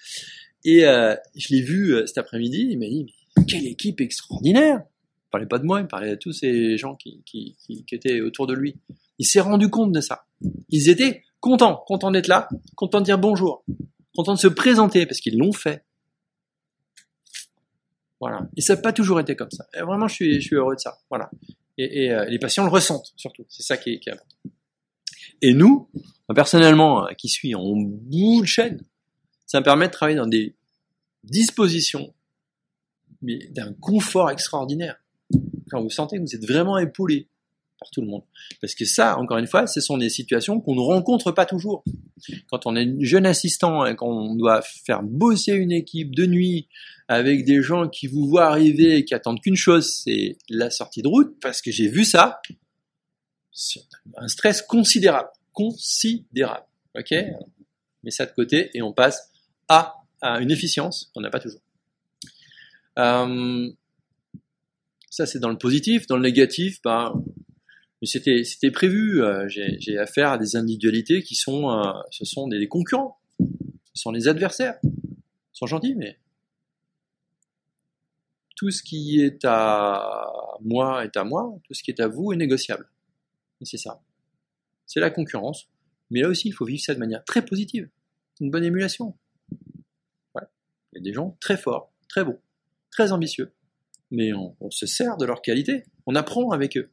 Et 0.64 0.86
euh, 0.86 1.16
je 1.36 1.54
l'ai 1.54 1.62
vu 1.62 1.94
euh, 1.94 2.06
cet 2.06 2.18
après-midi, 2.18 2.68
il 2.72 2.80
m'a 2.80 2.88
dit, 2.88 3.06
mais 3.06 3.46
quelle 3.46 3.66
équipe 3.68 4.02
extraordinaire 4.02 4.82
Il 4.82 5.30
parlait 5.32 5.46
pas 5.46 5.60
de 5.60 5.66
moi, 5.66 5.82
il 5.82 5.88
parlait 5.88 6.12
à 6.12 6.18
tous 6.18 6.34
ces 6.34 6.78
gens 6.78 6.96
qui, 6.96 7.24
qui, 7.26 7.56
qui, 7.66 7.86
qui 7.86 7.96
étaient 7.96 8.22
autour 8.22 8.48
de 8.48 8.54
lui. 8.54 8.76
Il 9.20 9.26
s'est 9.26 9.40
rendu 9.40 9.70
compte 9.70 9.92
de 9.92 10.02
ça. 10.02 10.26
Ils 10.70 10.90
étaient 10.90 11.24
contents, 11.40 11.84
contents 11.88 12.12
d'être 12.12 12.28
là, 12.28 12.50
contents 12.76 13.00
de 13.00 13.06
dire 13.06 13.18
bonjour, 13.18 13.64
contents 14.16 14.34
de 14.34 14.40
se 14.40 14.48
présenter, 14.48 15.06
parce 15.06 15.20
qu'ils 15.20 15.38
l'ont 15.38 15.54
fait. 15.54 15.84
Voilà. 18.20 18.48
Et 18.58 18.62
ça 18.62 18.76
n'a 18.76 18.82
pas 18.82 18.94
toujours 18.94 19.20
été 19.20 19.36
comme 19.36 19.52
ça. 19.52 19.66
Et 19.76 19.82
vraiment, 19.82 20.08
je 20.08 20.16
suis, 20.16 20.42
je 20.42 20.48
suis 20.48 20.56
heureux 20.56 20.76
de 20.76 20.80
ça. 20.80 20.98
Voilà. 21.10 21.30
Et, 21.78 22.12
euh, 22.12 22.26
les 22.26 22.40
patients 22.40 22.64
le 22.64 22.72
ressentent, 22.72 23.14
surtout. 23.16 23.46
C'est 23.50 23.64
ça 23.64 23.78
qui 23.78 23.94
est, 23.94 24.00
qui 24.00 24.10
est 24.10 24.14
important. 24.14 24.36
Et 25.42 25.54
nous, 25.54 25.90
personnellement, 26.34 27.06
euh, 27.06 27.14
qui 27.14 27.30
suis 27.30 27.54
en 27.56 27.76
bout 27.76 28.42
de 28.42 28.48
chaîne, 28.48 28.82
ça 29.46 29.60
me 29.60 29.64
permet 29.64 29.88
de 29.88 29.92
travailler 29.92 30.18
dans 30.18 30.28
des 30.28 30.56
dispositions, 31.24 32.14
mais 33.22 33.48
d'un 33.50 33.74
confort 33.74 34.32
extraordinaire. 34.32 34.98
Quand 35.70 35.82
vous 35.82 35.90
sentez 35.90 36.18
que 36.18 36.22
vous 36.22 36.36
êtes 36.36 36.46
vraiment 36.46 36.78
épaulé 36.78 37.28
par 37.80 37.90
tout 37.92 38.02
le 38.02 38.08
monde. 38.08 38.24
Parce 38.62 38.74
que 38.74 38.86
ça, 38.86 39.18
encore 39.18 39.38
une 39.38 39.48
fois, 39.48 39.68
ce 39.68 39.82
sont 39.82 39.98
des 39.98 40.10
situations 40.10 40.60
qu'on 40.60 40.76
ne 40.76 40.82
rencontre 40.82 41.32
pas 41.32 41.46
toujours. 41.46 41.84
Quand 42.50 42.66
on 42.66 42.76
est 42.76 42.88
jeune 43.04 43.26
assistant 43.26 43.86
et 43.86 43.96
qu'on 43.96 44.36
doit 44.36 44.62
faire 44.86 45.04
bosser 45.04 45.54
une 45.54 45.72
équipe 45.72 46.16
de 46.16 46.26
nuit 46.26 46.68
avec 47.08 47.46
des 47.46 47.62
gens 47.62 47.88
qui 47.88 48.08
vous 48.08 48.28
voient 48.28 48.48
arriver 48.48 48.98
et 48.98 49.06
qui 49.06 49.14
attendent 49.14 49.42
qu'une 49.42 49.56
chose, 49.56 50.02
c'est 50.04 50.38
la 50.50 50.70
sortie 50.70 51.02
de 51.02 51.08
route, 51.08 51.40
parce 51.42 51.62
que 51.62 51.72
j'ai 51.72 51.88
vu 51.88 52.04
ça, 52.04 52.42
c'est 53.52 53.82
un 54.18 54.28
stress 54.28 54.62
considérable, 54.62 55.30
considérable. 55.54 56.66
Ok? 56.98 57.14
Mais 58.04 58.12
ça 58.12 58.26
de 58.26 58.32
côté 58.32 58.70
et 58.74 58.82
on 58.82 58.94
passe 58.94 59.32
à, 59.68 59.96
à 60.22 60.40
une 60.40 60.52
efficience 60.52 61.12
qu'on 61.14 61.22
n'a 61.22 61.30
pas 61.30 61.40
toujours. 61.40 61.62
Euh, 62.98 63.72
ça 65.10 65.26
c'est 65.26 65.40
dans 65.40 65.50
le 65.50 65.58
positif, 65.58 66.08
dans 66.08 66.18
le 66.18 66.24
négatif, 66.24 66.80
ben, 66.84 67.14
mais 68.02 68.08
c'était 68.08 68.44
c'était 68.44 68.72
prévu. 68.72 69.24
euh, 69.24 69.48
J'ai 69.48 69.98
affaire 69.98 70.32
à 70.32 70.38
des 70.38 70.56
individualités 70.56 71.24
qui 71.24 71.36
sont, 71.36 71.70
euh, 71.72 71.92
ce 72.12 72.26
sont 72.26 72.48
des, 72.48 72.60
des 72.60 72.68
concurrents, 72.68 73.20
ce 73.40 74.02
sont 74.02 74.12
les 74.12 74.28
adversaires. 74.28 74.78
Ils 74.84 75.60
sont 75.60 75.66
gentils, 75.68 75.96
mais 75.96 76.20
tout 78.56 78.70
ce 78.72 78.84
qui 78.84 79.22
est 79.22 79.44
à 79.46 80.22
moi 80.62 81.04
est 81.04 81.18
à 81.18 81.24
moi, 81.24 81.60
tout 81.64 81.74
ce 81.74 81.84
qui 81.84 81.92
est 81.92 82.00
à 82.00 82.08
vous 82.08 82.32
est 82.32 82.38
négociable. 82.38 82.90
Et 83.62 83.66
c'est 83.66 83.78
ça. 83.78 84.02
C'est 84.86 85.00
la 85.00 85.10
concurrence. 85.10 85.68
Mais 86.10 86.22
là 86.22 86.30
aussi, 86.30 86.48
il 86.48 86.52
faut 86.52 86.66
vivre 86.66 86.82
ça 86.82 86.94
de 86.94 87.00
manière 87.00 87.24
très 87.26 87.44
positive. 87.44 87.90
Une 88.40 88.52
bonne 88.52 88.64
émulation. 88.64 89.18
Ouais. 90.36 90.44
Il 90.94 90.98
y 90.98 91.00
a 91.00 91.04
des 91.04 91.14
gens 91.14 91.36
très 91.42 91.58
forts, 91.58 91.92
très 92.08 92.24
beaux, 92.24 92.40
très 92.92 93.12
ambitieux. 93.12 93.52
Mais 94.12 94.32
on, 94.34 94.56
se 94.72 94.86
sert 94.86 95.18
de 95.18 95.26
leur 95.26 95.42
qualité. 95.42 95.84
On 96.06 96.16
apprend 96.16 96.52
avec 96.52 96.78
eux. 96.78 96.90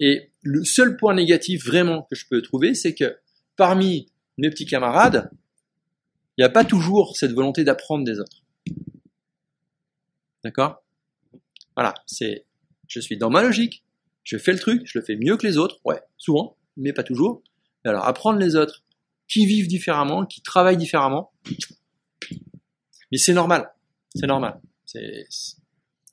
Et 0.00 0.30
le 0.42 0.64
seul 0.64 0.96
point 0.96 1.14
négatif 1.14 1.64
vraiment 1.66 2.02
que 2.10 2.16
je 2.16 2.26
peux 2.26 2.40
trouver, 2.40 2.74
c'est 2.74 2.94
que 2.94 3.18
parmi 3.56 4.10
mes 4.38 4.48
petits 4.50 4.66
camarades, 4.66 5.30
il 6.36 6.40
n'y 6.40 6.44
a 6.44 6.50
pas 6.50 6.64
toujours 6.64 7.16
cette 7.16 7.32
volonté 7.32 7.64
d'apprendre 7.64 8.04
des 8.04 8.18
autres. 8.18 8.42
D'accord? 10.42 10.82
Voilà, 11.76 11.94
c'est, 12.06 12.46
je 12.88 13.00
suis 13.00 13.16
dans 13.16 13.30
ma 13.30 13.42
logique, 13.42 13.84
je 14.24 14.38
fais 14.38 14.52
le 14.52 14.58
truc, 14.58 14.82
je 14.84 14.98
le 14.98 15.04
fais 15.04 15.16
mieux 15.16 15.36
que 15.36 15.46
les 15.46 15.56
autres, 15.56 15.80
ouais, 15.84 16.00
souvent, 16.16 16.56
mais 16.76 16.92
pas 16.92 17.02
toujours. 17.02 17.42
Alors, 17.84 18.06
apprendre 18.06 18.38
les 18.38 18.56
autres 18.56 18.82
qui 19.28 19.46
vivent 19.46 19.68
différemment, 19.68 20.26
qui 20.26 20.42
travaillent 20.42 20.76
différemment, 20.76 21.32
mais 23.10 23.18
c'est 23.18 23.32
normal, 23.32 23.72
c'est 24.14 24.26
normal. 24.26 24.60
C'est- 24.84 25.26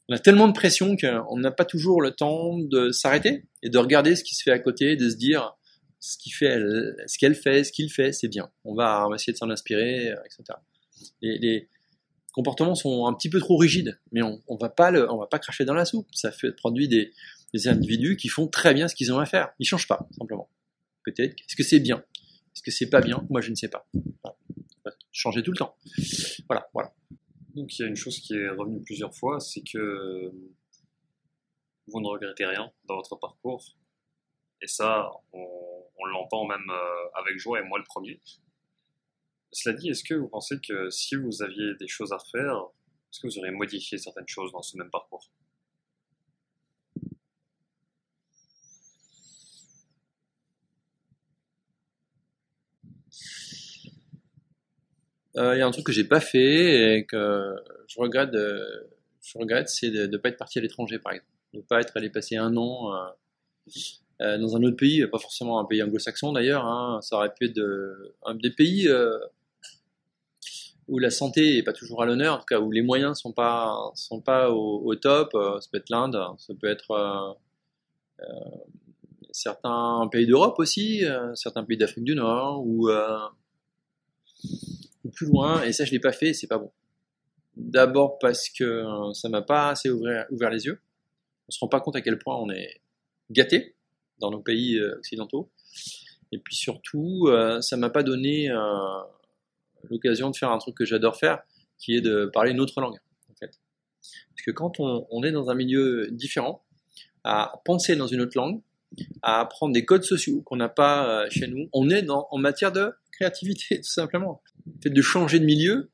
on 0.09 0.15
a 0.15 0.19
tellement 0.19 0.47
de 0.47 0.53
pression 0.53 0.97
qu'on 0.97 1.37
n'a 1.37 1.51
pas 1.51 1.65
toujours 1.65 2.01
le 2.01 2.11
temps 2.11 2.57
de 2.57 2.91
s'arrêter 2.91 3.45
et 3.61 3.69
de 3.69 3.77
regarder 3.77 4.15
ce 4.15 4.23
qui 4.23 4.33
se 4.33 4.41
fait 4.41 4.51
à 4.51 4.57
côté, 4.57 4.95
de 4.95 5.07
se 5.07 5.15
dire 5.15 5.55
ce 5.99 6.17
qu'il 6.17 6.33
fait, 6.33 6.57
ce 7.05 7.17
qu'elle 7.19 7.35
fait, 7.35 7.63
ce 7.63 7.71
qu'il 7.71 7.91
fait, 7.91 8.11
c'est 8.11 8.27
bien. 8.27 8.49
On 8.63 8.73
va, 8.73 9.07
essayer 9.13 9.33
de 9.33 9.37
s'en 9.37 9.51
inspirer, 9.51 10.15
etc. 10.25 10.57
Les, 11.21 11.69
comportements 12.31 12.75
sont 12.75 13.05
un 13.05 13.13
petit 13.13 13.29
peu 13.29 13.39
trop 13.39 13.57
rigides, 13.57 13.99
mais 14.11 14.21
on, 14.21 14.41
on 14.47 14.55
va 14.55 14.69
pas 14.69 14.91
le, 14.91 15.11
on 15.11 15.17
va 15.17 15.27
pas 15.27 15.39
cracher 15.39 15.65
dans 15.65 15.73
la 15.73 15.85
soupe. 15.85 16.07
Ça 16.13 16.31
fait 16.31 16.51
produit 16.53 16.87
des, 16.87 17.11
individus 17.67 18.17
qui 18.17 18.29
font 18.29 18.47
très 18.47 18.73
bien 18.73 18.87
ce 18.87 18.95
qu'ils 18.95 19.11
ont 19.11 19.19
à 19.19 19.25
faire. 19.25 19.49
Ils 19.59 19.65
changent 19.65 19.87
pas, 19.87 20.07
simplement. 20.17 20.49
Peut-être. 21.03 21.33
Est-ce 21.33 21.55
que 21.55 21.63
c'est 21.63 21.79
bien? 21.79 22.03
Est-ce 22.55 22.63
que 22.63 22.71
c'est 22.71 22.89
pas 22.89 23.01
bien? 23.01 23.25
Moi, 23.29 23.41
je 23.41 23.51
ne 23.51 23.55
sais 23.55 23.67
pas. 23.67 23.87
Voilà. 24.23 24.37
Changer 25.11 25.43
tout 25.43 25.51
le 25.51 25.57
temps. 25.57 25.75
Voilà, 26.47 26.67
voilà. 26.73 26.93
Donc 27.59 27.77
il 27.77 27.81
y 27.81 27.85
a 27.85 27.89
une 27.89 27.97
chose 27.97 28.19
qui 28.21 28.35
est 28.35 28.47
revenue 28.47 28.81
plusieurs 28.81 29.13
fois, 29.13 29.41
c'est 29.41 29.61
que 29.61 30.31
vous 31.87 31.99
ne 31.99 32.07
regrettez 32.07 32.45
rien 32.45 32.71
dans 32.85 32.95
votre 32.95 33.17
parcours. 33.17 33.75
Et 34.61 34.67
ça, 34.67 35.11
on, 35.33 35.45
on 35.97 36.05
l'entend 36.05 36.45
même 36.45 36.69
euh, 36.69 37.09
avec 37.15 37.37
joie, 37.37 37.59
et 37.59 37.63
moi 37.63 37.77
le 37.77 37.83
premier. 37.83 38.21
Cela 39.51 39.75
dit, 39.75 39.89
est-ce 39.89 40.05
que 40.05 40.13
vous 40.13 40.29
pensez 40.29 40.55
que 40.65 40.89
si 40.89 41.15
vous 41.17 41.43
aviez 41.43 41.75
des 41.81 41.87
choses 41.89 42.13
à 42.13 42.17
refaire, 42.17 42.55
est-ce 43.11 43.19
que 43.19 43.27
vous 43.27 43.39
auriez 43.39 43.51
modifié 43.51 43.97
certaines 43.97 44.27
choses 44.27 44.53
dans 44.53 44.61
ce 44.61 44.77
même 44.77 44.89
parcours? 44.89 45.29
Euh, 55.37 55.55
Il 55.55 55.59
y 55.59 55.61
a 55.61 55.67
un 55.67 55.71
truc 55.71 55.85
que 55.85 55.91
j'ai 55.91 56.03
pas 56.03 56.19
fait 56.19 56.97
et 56.97 57.05
que 57.05 57.55
je 57.87 57.99
regrette, 57.99 58.33
je 58.33 59.37
regrette, 59.37 59.69
c'est 59.69 59.91
de 59.91 60.07
ne 60.07 60.17
pas 60.17 60.29
être 60.29 60.37
parti 60.37 60.59
à 60.59 60.61
l'étranger, 60.61 60.99
par 60.99 61.13
exemple, 61.13 61.29
de 61.53 61.57
ne 61.59 61.63
pas 61.63 61.81
être 61.81 61.95
allé 61.95 62.09
passer 62.09 62.37
un 62.37 62.55
an 62.57 62.93
euh, 62.93 63.09
euh, 64.21 64.37
dans 64.37 64.55
un 64.55 64.63
autre 64.63 64.77
pays, 64.77 65.05
pas 65.07 65.19
forcément 65.19 65.59
un 65.59 65.65
pays 65.65 65.83
anglo-saxon 65.83 66.33
d'ailleurs. 66.33 66.65
Hein, 66.65 66.99
ça 67.01 67.17
aurait 67.17 67.33
pu 67.33 67.45
être 67.45 67.61
un 68.25 68.35
des 68.35 68.51
pays 68.51 68.89
où 70.87 70.97
la 70.97 71.11
santé 71.11 71.57
est 71.57 71.63
pas 71.63 71.73
toujours 71.73 72.01
à 72.01 72.05
l'honneur, 72.05 72.35
en 72.35 72.39
tout 72.39 72.45
cas 72.45 72.59
où 72.59 72.71
les 72.71 72.81
moyens 72.81 73.19
sont 73.19 73.31
pas 73.31 73.91
sont 73.95 74.21
pas 74.21 74.49
au, 74.51 74.81
au 74.83 74.95
top. 74.95 75.31
ça 75.33 75.67
peut 75.71 75.77
être 75.77 75.89
l'Inde, 75.89 76.17
ça 76.39 76.53
peut 76.59 76.67
être 76.67 77.37
certains 79.31 80.09
pays 80.11 80.25
d'Europe 80.25 80.57
aussi, 80.57 81.03
certains 81.35 81.63
pays 81.63 81.77
d'Afrique 81.77 82.03
du 82.03 82.15
Nord 82.15 82.65
ou 82.65 82.89
ou 85.05 85.09
plus 85.09 85.27
loin, 85.27 85.63
et 85.63 85.73
ça 85.73 85.85
je 85.85 85.91
l'ai 85.91 85.99
pas 85.99 86.11
fait, 86.11 86.33
c'est 86.33 86.47
pas 86.47 86.57
bon. 86.57 86.71
D'abord 87.55 88.19
parce 88.19 88.49
que 88.49 88.63
euh, 88.63 89.13
ça 89.13 89.27
m'a 89.27 89.41
pas 89.41 89.69
assez 89.69 89.89
ouvert, 89.89 90.27
les 90.49 90.65
yeux. 90.65 90.79
On 91.47 91.51
se 91.51 91.59
rend 91.59 91.67
pas 91.67 91.81
compte 91.81 91.95
à 91.95 92.01
quel 92.01 92.17
point 92.17 92.37
on 92.37 92.49
est 92.49 92.81
gâté 93.31 93.75
dans 94.19 94.31
nos 94.31 94.39
pays 94.39 94.77
euh, 94.77 94.97
occidentaux. 94.97 95.51
Et 96.31 96.37
puis 96.39 96.55
surtout, 96.55 97.27
euh, 97.27 97.59
ça 97.61 97.75
m'a 97.75 97.89
pas 97.89 98.03
donné 98.03 98.49
l'occasion 99.89 100.29
de 100.29 100.35
faire 100.35 100.51
un 100.51 100.57
truc 100.57 100.75
que 100.75 100.85
j'adore 100.85 101.17
faire, 101.17 101.41
qui 101.77 101.95
est 101.95 102.01
de 102.01 102.29
parler 102.31 102.51
une 102.51 102.61
autre 102.61 102.79
langue. 102.81 102.97
Parce 103.39 104.45
que 104.45 104.51
quand 104.51 104.79
on, 104.79 105.23
est 105.23 105.31
dans 105.31 105.49
un 105.49 105.55
milieu 105.55 106.07
différent, 106.11 106.63
à 107.23 107.61
penser 107.65 107.97
dans 107.97 108.07
une 108.07 108.21
autre 108.21 108.37
langue, 108.37 108.61
à 109.21 109.41
apprendre 109.41 109.73
des 109.73 109.85
codes 109.85 110.03
sociaux 110.03 110.41
qu'on 110.43 110.55
n'a 110.55 110.69
pas 110.69 111.29
chez 111.29 111.47
nous. 111.47 111.67
On 111.73 111.89
est 111.89 112.09
en 112.09 112.37
matière 112.37 112.71
de 112.71 112.93
créativité, 113.11 113.77
tout 113.81 113.89
simplement. 113.89 114.41
Le 114.75 114.81
fait 114.81 114.89
de 114.89 115.01
changer 115.01 115.39
de 115.39 115.45
milieu 115.45 115.89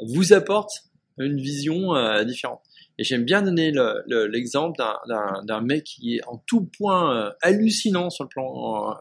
vous 0.00 0.32
apporte 0.32 0.70
une 1.18 1.40
vision 1.40 1.94
différente. 2.24 2.60
Et 2.98 3.04
j'aime 3.04 3.24
bien 3.24 3.42
donner 3.42 3.72
l'exemple 4.06 4.78
d'un 5.08 5.60
mec 5.62 5.84
qui 5.84 6.16
est 6.16 6.24
en 6.26 6.42
tout 6.46 6.64
point 6.64 7.32
hallucinant 7.42 8.10
sur 8.10 8.24
le 8.24 8.28
plan 8.28 8.98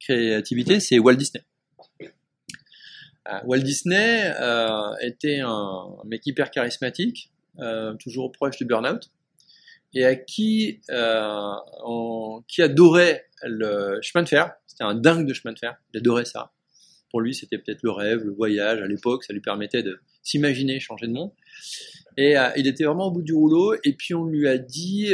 créativité, 0.00 0.80
c'est 0.80 0.98
Walt 0.98 1.14
Disney. 1.16 1.44
Euh, 3.28 3.38
Walt 3.44 3.60
Disney 3.60 4.32
euh, 4.38 4.94
était 5.00 5.40
un, 5.40 5.96
mec 6.04 6.26
hyper 6.26 6.50
charismatique, 6.50 7.32
euh, 7.58 7.94
toujours 7.94 8.32
proche 8.32 8.56
du 8.56 8.64
burn-out, 8.64 9.10
et 9.94 10.04
à 10.04 10.16
qui, 10.16 10.80
qui 12.48 12.62
adorait 12.62 13.26
le 13.44 14.00
chemin 14.02 14.24
de 14.24 14.28
fer. 14.28 14.52
C'était 14.66 14.84
un 14.84 14.94
dingue 14.94 15.26
de 15.26 15.32
chemin 15.32 15.52
de 15.52 15.58
fer. 15.58 15.76
Il 15.92 15.98
adorait 15.98 16.24
ça. 16.24 16.50
Pour 17.14 17.20
lui, 17.20 17.32
c'était 17.32 17.58
peut-être 17.58 17.84
le 17.84 17.92
rêve, 17.92 18.24
le 18.24 18.32
voyage. 18.32 18.82
À 18.82 18.88
l'époque, 18.88 19.22
ça 19.22 19.32
lui 19.32 19.40
permettait 19.40 19.84
de 19.84 20.00
s'imaginer 20.24 20.80
changer 20.80 21.06
de 21.06 21.12
monde. 21.12 21.30
Et 22.16 22.34
il 22.56 22.66
était 22.66 22.82
vraiment 22.82 23.06
au 23.06 23.12
bout 23.12 23.22
du 23.22 23.32
rouleau. 23.32 23.72
Et 23.84 23.92
puis 23.92 24.14
on 24.14 24.24
lui 24.24 24.48
a 24.48 24.58
dit, 24.58 25.12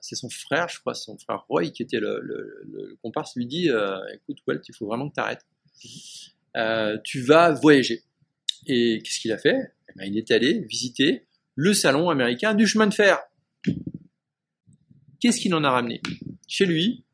c'est 0.00 0.14
son 0.14 0.30
frère, 0.30 0.70
je 0.70 0.80
crois, 0.80 0.94
son 0.94 1.18
frère 1.18 1.44
Roy, 1.50 1.68
qui 1.68 1.82
était 1.82 2.00
le, 2.00 2.96
comparse, 3.02 3.36
lui 3.36 3.44
dit, 3.44 3.68
écoute 4.14 4.38
Walt, 4.46 4.62
il 4.66 4.74
faut 4.74 4.86
vraiment 4.86 5.10
que 5.10 5.14
tu 5.16 5.20
arrêtes. 5.20 5.44
Euh, 6.56 6.96
tu 7.04 7.20
vas 7.20 7.52
voyager. 7.52 8.02
Et 8.66 9.02
qu'est-ce 9.04 9.20
qu'il 9.20 9.32
a 9.32 9.38
fait? 9.38 9.74
Eh 9.90 9.92
ben, 9.96 10.04
Il 10.04 10.16
est 10.16 10.30
allé 10.30 10.60
visiter 10.60 11.26
le 11.56 11.74
salon 11.74 12.08
américain 12.08 12.54
du 12.54 12.66
chemin 12.66 12.86
de 12.86 12.94
fer. 12.94 13.18
Qu'est-ce 15.20 15.40
qu'il 15.40 15.54
en 15.54 15.62
a 15.62 15.70
ramené? 15.70 16.00
Chez 16.48 16.66
lui, 16.66 17.04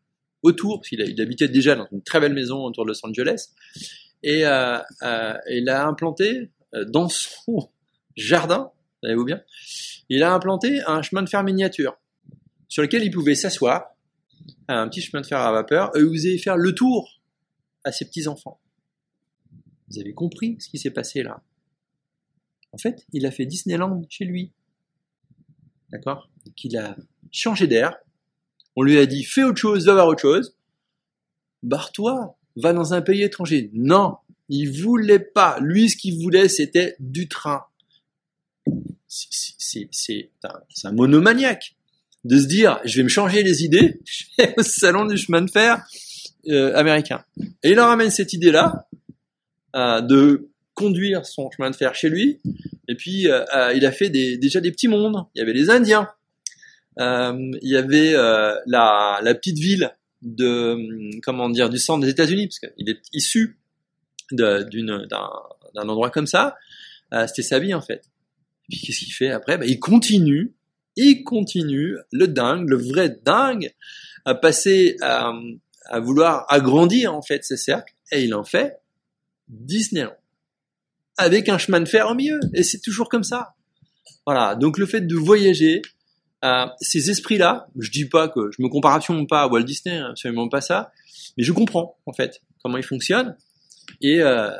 autour, 0.42 0.80
parce 0.80 0.88
qu'il 0.88 1.20
habitait 1.20 1.48
déjà 1.48 1.74
dans 1.74 1.88
une 1.92 2.02
très 2.02 2.20
belle 2.20 2.34
maison 2.34 2.64
autour 2.64 2.84
de 2.84 2.90
Los 2.90 3.04
Angeles, 3.04 3.48
et 4.22 4.46
euh, 4.46 4.78
euh, 5.02 5.34
il 5.50 5.68
a 5.68 5.86
implanté 5.86 6.50
dans 6.88 7.08
son 7.08 7.70
jardin, 8.16 8.70
savez-vous 9.02 9.24
bien, 9.24 9.42
il 10.08 10.22
a 10.22 10.32
implanté 10.32 10.80
un 10.86 11.02
chemin 11.02 11.22
de 11.22 11.28
fer 11.28 11.42
miniature 11.42 11.98
sur 12.68 12.82
lequel 12.82 13.02
il 13.02 13.10
pouvait 13.10 13.34
s'asseoir, 13.34 13.94
un 14.68 14.88
petit 14.88 15.00
chemin 15.00 15.22
de 15.22 15.26
fer 15.26 15.38
à 15.38 15.52
vapeur, 15.52 15.96
et 15.96 16.02
vous 16.02 16.16
faire 16.38 16.56
le 16.56 16.74
tour 16.74 17.20
à 17.84 17.92
ses 17.92 18.04
petits 18.04 18.28
enfants. 18.28 18.60
Vous 19.90 19.98
avez 19.98 20.12
compris 20.12 20.56
ce 20.60 20.68
qui 20.68 20.78
s'est 20.78 20.90
passé 20.90 21.22
là? 21.22 21.42
En 22.72 22.78
fait, 22.78 23.06
il 23.14 23.24
a 23.24 23.30
fait 23.30 23.46
Disneyland 23.46 24.02
chez 24.10 24.26
lui. 24.26 24.52
D'accord? 25.90 26.28
Qu'il 26.54 26.76
a 26.76 26.96
changé 27.32 27.66
d'air. 27.66 27.96
On 28.80 28.82
lui 28.82 28.96
a 28.96 29.06
dit 29.06 29.24
fais 29.24 29.42
autre 29.42 29.58
chose, 29.58 29.86
va 29.86 29.94
voir 29.94 30.06
autre 30.06 30.20
chose. 30.20 30.54
Barre-toi, 31.64 32.38
va 32.54 32.72
dans 32.72 32.94
un 32.94 33.02
pays 33.02 33.24
étranger. 33.24 33.70
Non, 33.72 34.18
il 34.48 34.70
voulait 34.70 35.18
pas. 35.18 35.58
Lui, 35.60 35.90
ce 35.90 35.96
qu'il 35.96 36.22
voulait, 36.22 36.48
c'était 36.48 36.94
du 37.00 37.26
train. 37.26 37.64
C'est 39.08 39.88
un, 40.84 40.92
monomaniaque 40.92 41.74
de 42.22 42.38
se 42.38 42.46
dire 42.46 42.78
je 42.84 42.98
vais 42.98 43.02
me 43.02 43.08
changer 43.08 43.42
les 43.42 43.64
idées, 43.64 43.98
je 44.04 44.24
vais 44.38 44.54
au 44.56 44.62
salon 44.62 45.06
du 45.06 45.16
chemin 45.16 45.42
de 45.42 45.50
fer 45.50 45.84
euh, 46.46 46.72
américain. 46.76 47.24
Et 47.64 47.70
il 47.70 47.74
leur 47.74 47.88
ramène 47.88 48.12
cette 48.12 48.32
idée-là, 48.32 48.86
euh, 49.74 50.00
de 50.02 50.50
conduire 50.74 51.26
son 51.26 51.50
chemin 51.50 51.72
de 51.72 51.74
fer 51.74 51.96
chez 51.96 52.10
lui. 52.10 52.40
Et 52.86 52.94
puis, 52.94 53.26
euh, 53.26 53.44
euh, 53.56 53.72
il 53.74 53.84
a 53.84 53.90
fait 53.90 54.08
des, 54.08 54.36
déjà 54.36 54.60
des 54.60 54.70
petits 54.70 54.86
mondes. 54.86 55.26
Il 55.34 55.40
y 55.40 55.42
avait 55.42 55.52
les 55.52 55.68
Indiens. 55.68 56.08
Il 56.98 57.58
y 57.62 57.76
avait 57.76 58.12
la, 58.66 59.20
la, 59.22 59.34
petite 59.34 59.58
ville 59.58 59.94
de, 60.22 61.20
comment 61.22 61.48
dire, 61.48 61.70
du 61.70 61.78
centre 61.78 62.04
des 62.04 62.10
États-Unis, 62.10 62.48
parce 62.48 62.58
qu'il 62.58 62.88
est 62.88 63.00
issu 63.12 63.58
d'un 64.32 64.64
endroit 65.74 66.10
comme 66.10 66.26
ça. 66.26 66.56
C'était 67.26 67.42
sa 67.42 67.58
vie, 67.58 67.74
en 67.74 67.80
fait. 67.80 68.04
Et 68.64 68.68
puis, 68.70 68.80
qu'est-ce 68.80 68.98
qu'il 69.00 69.12
fait 69.12 69.30
après? 69.30 69.58
Bah, 69.58 69.66
Il 69.66 69.78
continue, 69.78 70.54
il 70.96 71.24
continue, 71.24 71.96
le 72.12 72.26
dingue, 72.26 72.68
le 72.68 72.76
vrai 72.76 73.18
dingue, 73.24 73.72
à 74.24 74.34
passer 74.34 74.96
à, 75.00 75.32
à 75.86 76.00
vouloir 76.00 76.44
agrandir, 76.48 77.14
en 77.14 77.22
fait, 77.22 77.44
ses 77.44 77.56
cercles. 77.56 77.94
Et 78.12 78.24
il 78.24 78.34
en 78.34 78.44
fait 78.44 78.80
Disneyland. 79.48 80.14
Avec 81.16 81.48
un 81.48 81.58
chemin 81.58 81.80
de 81.80 81.88
fer 81.88 82.08
au 82.08 82.14
milieu. 82.14 82.38
Et 82.54 82.62
c'est 82.62 82.80
toujours 82.80 83.08
comme 83.08 83.24
ça. 83.24 83.54
Voilà. 84.26 84.54
Donc 84.54 84.78
le 84.78 84.86
fait 84.86 85.00
de 85.00 85.16
voyager, 85.16 85.82
euh, 86.44 86.66
ces 86.80 87.10
esprits-là, 87.10 87.68
je 87.78 87.90
dis 87.90 88.04
pas 88.04 88.28
que 88.28 88.50
je 88.56 88.62
me 88.62 88.68
compare 88.68 88.94
absolument 88.94 89.26
pas 89.26 89.42
à 89.42 89.48
Walt 89.48 89.62
Disney, 89.62 89.96
hein, 89.96 90.08
absolument 90.10 90.48
pas 90.48 90.60
ça, 90.60 90.92
mais 91.36 91.44
je 91.44 91.52
comprends 91.52 91.98
en 92.06 92.12
fait 92.12 92.42
comment 92.62 92.76
ils 92.76 92.84
fonctionnent. 92.84 93.36
Et, 94.00 94.20
euh, 94.20 94.50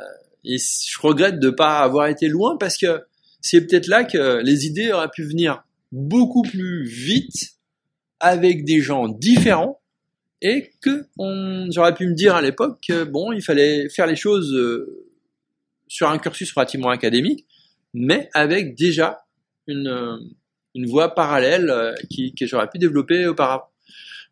et 0.43 0.57
je 0.57 0.99
regrette 1.01 1.39
de 1.39 1.49
pas 1.49 1.79
avoir 1.79 2.07
été 2.07 2.27
loin 2.27 2.57
parce 2.57 2.77
que 2.77 3.03
c'est 3.41 3.65
peut-être 3.65 3.87
là 3.87 4.03
que 4.03 4.41
les 4.43 4.65
idées 4.65 4.91
auraient 4.91 5.09
pu 5.09 5.23
venir 5.23 5.63
beaucoup 5.91 6.41
plus 6.41 6.85
vite 6.85 7.53
avec 8.19 8.65
des 8.65 8.81
gens 8.81 9.07
différents 9.07 9.79
et 10.41 10.71
que 10.81 11.05
on, 11.17 11.67
j'aurais 11.71 11.93
pu 11.93 12.07
me 12.07 12.13
dire 12.13 12.35
à 12.35 12.41
l'époque 12.41 12.79
que 12.85 13.03
bon, 13.03 13.31
il 13.31 13.41
fallait 13.41 13.89
faire 13.89 14.07
les 14.07 14.15
choses 14.15 14.53
euh, 14.53 15.05
sur 15.87 16.09
un 16.09 16.17
cursus 16.17 16.51
relativement 16.53 16.89
académique, 16.89 17.45
mais 17.93 18.29
avec 18.33 18.75
déjà 18.75 19.25
une, 19.67 19.87
euh, 19.87 20.17
une 20.75 20.87
voie 20.87 21.15
parallèle 21.15 21.69
euh, 21.69 21.93
qui, 22.09 22.33
que 22.33 22.45
j'aurais 22.45 22.69
pu 22.69 22.77
développer 22.77 23.27
auparavant. 23.27 23.69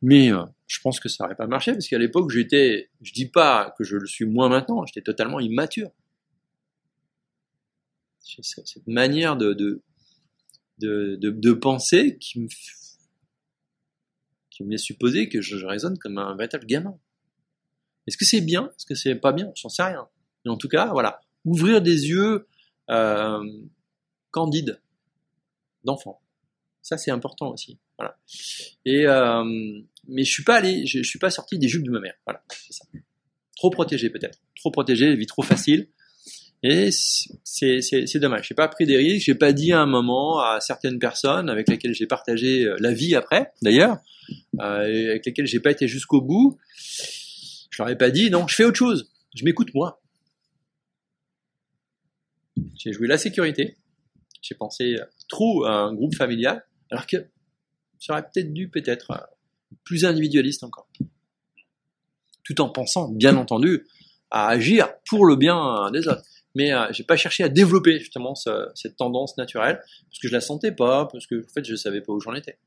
Mais 0.02 0.30
je 0.68 0.80
pense 0.82 1.00
que 1.00 1.10
ça 1.10 1.24
n'aurait 1.24 1.36
pas 1.36 1.48
marché 1.48 1.72
parce 1.72 1.88
qu'à 1.88 1.98
l'époque 1.98 2.30
j'étais, 2.30 2.92
je 3.02 3.14
dis 3.14 3.28
pas 3.28 3.74
que 3.78 3.84
je 3.84 3.98
le 3.98 4.06
suis 4.06 4.26
moins 4.26 4.48
maintenant, 4.48 4.86
j'étais 4.86 5.02
totalement 5.02 5.40
immature. 5.40 5.90
Cette 8.22 8.88
manière 8.88 9.38
de, 9.38 9.54
de, 9.54 9.82
de, 10.80 11.54
penser 11.54 12.18
qui 12.20 12.42
me 12.42 12.48
qui 14.50 14.64
me 14.64 14.72
laisse 14.72 14.82
supposer 14.82 15.30
que 15.30 15.42
je, 15.42 15.66
raisonne 15.66 15.98
comme 15.98 16.18
un 16.18 16.36
véritable 16.36 16.66
gamin. 16.66 16.98
Est-ce 18.08 18.18
que 18.18 18.26
c'est 18.26 18.42
bien? 18.42 18.68
Est-ce 18.76 18.86
que 18.86 18.96
c'est 18.96 19.16
pas 19.16 19.32
bien? 19.32 19.52
J'en 19.56 19.70
sais 19.70 19.84
rien. 19.84 20.08
Mais 20.44 20.52
en 20.52 20.58
tout 20.58 20.68
cas, 20.68 20.88
voilà, 20.88 21.22
ouvrir 21.46 21.82
des 21.82 22.08
yeux 22.08 22.48
euh, 22.90 23.44
candides 24.32 24.82
d'enfant. 25.84 26.22
Ça, 26.88 26.98
c'est 26.98 27.12
important 27.12 27.52
aussi. 27.52 27.78
Voilà. 27.98 28.18
Et 28.86 29.06
euh, 29.08 29.44
mais 30.08 30.24
je 30.24 30.32
suis 30.32 30.46
pas 30.46 30.56
allé, 30.56 30.86
je, 30.86 31.04
suis 31.04 31.20
pas 31.20 31.30
sorti 31.30 31.60
des 31.60 31.68
jupes 31.68 31.84
de 31.84 31.92
ma 31.92 32.00
mère. 32.00 32.14
Voilà, 32.26 32.42
ça. 32.70 32.86
Trop 33.58 33.70
protégé 33.70 34.10
peut-être, 34.10 34.40
trop 34.56 34.72
protégé, 34.72 35.14
vie 35.18 35.26
trop 35.26 35.42
facile. 35.42 35.90
Et 36.64 36.88
c'est 37.44 38.20
dommage. 38.20 38.48
J'ai 38.48 38.56
pas 38.56 38.70
pris 38.70 38.86
des 38.86 38.96
risques. 38.96 39.26
J'ai 39.26 39.36
pas 39.36 39.52
dit 39.52 39.74
à 39.74 39.82
un 39.82 39.86
moment 39.86 40.40
à 40.40 40.62
certaines 40.62 40.98
personnes 40.98 41.50
avec 41.50 41.68
lesquelles 41.68 41.94
j'ai 41.94 42.08
partagé 42.08 42.64
euh, 42.64 42.78
la 42.80 42.94
vie 42.94 43.16
après, 43.16 43.52
d'ailleurs, 43.62 43.98
euh, 44.62 45.10
avec 45.10 45.26
lesquelles 45.26 45.46
j'ai 45.46 45.60
pas 45.60 45.72
été 45.72 45.90
jusqu'au 45.90 46.22
bout. 46.22 46.58
Je 47.70 47.84
leur 47.84 47.90
ai 47.90 47.98
pas 47.98 48.12
dit 48.12 48.30
non, 48.30 48.48
je 48.48 48.56
fais 48.56 48.64
autre 48.64 48.78
chose. 48.78 49.12
Je 49.36 49.44
m'écoute 49.44 49.74
moi. 49.74 50.02
J'ai 52.78 52.94
joué 52.94 53.08
la 53.08 53.18
sécurité. 53.18 53.76
J'ai 54.42 54.56
pensé 54.56 54.96
trop 55.28 55.66
à 55.66 55.72
un 55.72 55.94
groupe 55.94 56.16
familial, 56.16 56.66
alors 56.92 57.08
que 57.08 57.18
j'aurais 58.00 58.24
peut-être 58.24 58.54
dû 58.54 58.70
peut-être 58.70 59.12
euh, 59.12 59.76
plus 59.84 60.06
individualiste 60.06 60.64
encore. 60.64 60.88
Tout 62.44 62.62
en 62.62 62.70
pensant, 62.70 63.10
bien 63.10 63.36
entendu, 63.36 63.86
à 64.32 64.48
agir 64.48 64.90
pour 65.10 65.26
le 65.26 65.36
bien 65.36 65.92
des 65.92 66.08
autres 66.08 66.24
mais 66.58 66.74
euh, 66.74 66.88
j'ai 66.92 67.04
pas 67.04 67.18
cherché 67.18 67.44
à 67.44 67.50
développer 67.50 68.00
justement 68.00 68.34
cette 68.34 68.98
tendance 68.98 69.38
naturelle 69.38 69.80
parce 69.80 70.20
que 70.20 70.28
je 70.28 70.34
la 70.34 70.42
sentais 70.42 70.72
pas, 70.72 71.06
parce 71.06 71.28
que 71.28 71.46
en 71.46 71.48
fait 71.54 71.64
je 71.64 71.76
savais 71.76 72.02
pas 72.02 72.12
où 72.14 72.20
j'en 72.20 72.34
étais. 72.34 72.58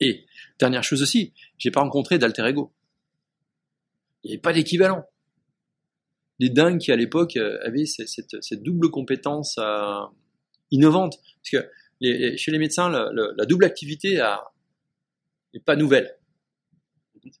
Et 0.00 0.24
dernière 0.58 0.82
chose 0.82 1.02
aussi, 1.02 1.34
j'ai 1.58 1.70
pas 1.70 1.82
rencontré 1.82 2.18
d'alter 2.18 2.42
ego. 2.46 2.72
Il 4.24 4.28
n'y 4.28 4.34
avait 4.34 4.40
pas 4.40 4.54
d'équivalent. 4.54 5.04
Les 6.42 6.50
dingues 6.50 6.78
qui 6.78 6.90
à 6.90 6.96
l'époque 6.96 7.36
euh, 7.36 7.56
avaient 7.64 7.86
cette, 7.86 8.62
double 8.64 8.90
compétence 8.90 9.58
euh, 9.58 10.00
innovante, 10.72 11.18
parce 11.36 11.64
que 11.64 12.36
chez 12.36 12.50
les 12.50 12.58
médecins, 12.58 12.90
la 12.90 13.46
double 13.46 13.64
activité 13.64 14.20
n'est 15.54 15.60
pas 15.60 15.76
nouvelle 15.76 16.16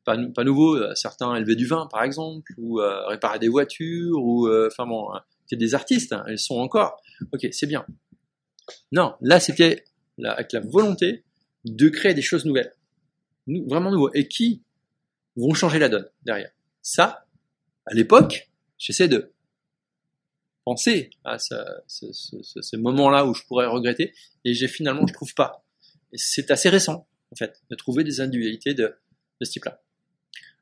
pas, 0.04 0.16
pas 0.34 0.44
nouveau. 0.44 0.76
Euh, 0.76 0.94
certains 0.94 1.34
élevaient 1.34 1.56
du 1.56 1.66
vin, 1.66 1.88
par 1.90 2.04
exemple, 2.04 2.52
ou 2.58 2.80
euh, 2.80 3.06
réparer 3.06 3.40
des 3.40 3.48
voitures, 3.48 4.22
ou 4.22 4.48
enfin 4.66 4.86
bon, 4.86 5.12
hein, 5.12 5.22
c'est 5.46 5.56
des 5.56 5.74
artistes, 5.74 6.12
hein, 6.12 6.24
ils 6.28 6.38
sont 6.38 6.58
encore. 6.58 7.00
Ok, 7.32 7.48
c'est 7.50 7.66
bien. 7.66 7.84
Non, 8.92 9.14
là 9.20 9.40
c'était 9.40 9.84
avec 10.22 10.52
la 10.52 10.60
volonté 10.60 11.24
de 11.64 11.88
créer 11.88 12.14
des 12.14 12.22
choses 12.22 12.44
nouvelles, 12.44 12.72
vraiment 13.46 13.90
nouveaux, 13.90 14.12
et 14.14 14.28
qui 14.28 14.62
vont 15.36 15.54
changer 15.54 15.78
la 15.78 15.88
donne 15.88 16.08
derrière? 16.24 16.50
Ça, 16.82 17.26
à 17.86 17.94
l'époque, 17.94 18.51
j'essaie 18.82 19.08
de 19.08 19.32
pensé 20.64 21.10
à 21.24 21.38
ce, 21.38 22.76
moment-là 22.76 23.24
où 23.26 23.34
je 23.34 23.42
pourrais 23.44 23.66
regretter, 23.66 24.12
et 24.44 24.54
j'ai 24.54 24.68
finalement, 24.68 25.06
je 25.06 25.12
trouve 25.12 25.34
pas. 25.34 25.64
C'est 26.14 26.50
assez 26.50 26.68
récent, 26.68 27.06
en 27.32 27.36
fait, 27.36 27.62
de 27.70 27.76
trouver 27.76 28.04
des 28.04 28.20
individualités 28.20 28.74
de, 28.74 28.94
ce 29.40 29.50
type-là. 29.50 29.80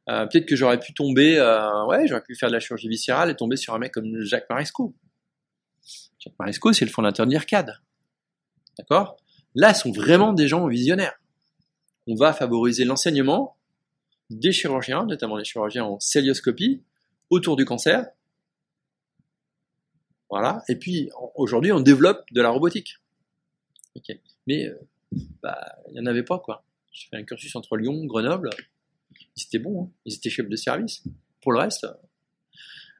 Euh, 0.08 0.26
peut-être 0.26 0.46
que 0.46 0.56
j'aurais 0.56 0.80
pu 0.80 0.94
tomber, 0.94 1.38
euh, 1.38 1.86
ouais, 1.86 2.06
j'aurais 2.06 2.22
pu 2.22 2.34
faire 2.34 2.48
de 2.48 2.54
la 2.54 2.60
chirurgie 2.60 2.88
viscérale 2.88 3.30
et 3.30 3.36
tomber 3.36 3.56
sur 3.56 3.74
un 3.74 3.78
mec 3.78 3.92
comme 3.92 4.20
Jacques 4.20 4.48
Maresco. 4.48 4.94
Jacques 6.18 6.38
Maresco, 6.38 6.72
c'est 6.72 6.84
le 6.84 6.90
fondateur 6.90 7.26
de 7.26 7.30
l'IRCAD. 7.30 7.78
D'accord? 8.78 9.16
Là, 9.54 9.74
ce 9.74 9.82
sont 9.82 9.92
vraiment 9.92 10.32
des 10.32 10.48
gens 10.48 10.66
visionnaires. 10.66 11.20
On 12.06 12.14
va 12.14 12.32
favoriser 12.32 12.84
l'enseignement 12.84 13.56
des 14.30 14.52
chirurgiens, 14.52 15.04
notamment 15.04 15.36
les 15.36 15.44
chirurgiens 15.44 15.84
en 15.84 16.00
célioscopie, 16.00 16.82
autour 17.30 17.56
du 17.56 17.64
cancer. 17.64 18.06
Voilà. 20.28 20.62
Et 20.68 20.76
puis, 20.76 21.10
aujourd'hui, 21.34 21.72
on 21.72 21.80
développe 21.80 22.24
de 22.32 22.40
la 22.40 22.50
robotique. 22.50 22.96
Mais, 24.46 24.66
euh, 24.66 24.78
bah, 25.42 25.76
il 25.88 25.94
n'y 25.94 26.00
en 26.00 26.06
avait 26.06 26.22
pas, 26.22 26.38
quoi. 26.38 26.64
J'ai 26.92 27.08
fait 27.08 27.16
un 27.16 27.24
cursus 27.24 27.54
entre 27.56 27.76
Lyon, 27.76 28.04
Grenoble. 28.06 28.50
Ils 29.36 29.44
étaient 29.44 29.58
bons, 29.58 29.84
hein. 29.84 29.90
ils 30.04 30.14
étaient 30.14 30.30
chefs 30.30 30.48
de 30.48 30.56
service. 30.56 31.02
Pour 31.40 31.52
le 31.52 31.58
reste. 31.58 31.84
euh. 31.84 31.92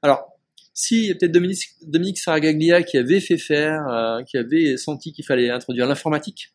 Alors, 0.03 0.33
si 0.73 1.15
peut-être 1.15 1.33
Dominique, 1.33 1.61
Dominique 1.83 2.19
Saragaglia 2.19 2.83
qui 2.83 2.97
avait 2.97 3.21
fait 3.21 3.39
faire, 3.39 3.87
euh, 3.89 4.23
qui 4.23 4.39
avait 4.39 4.77
senti 4.77 5.13
qu'il 5.13 5.25
fallait 5.25 5.51
introduire 5.51 5.87
l'informatique 5.87 6.55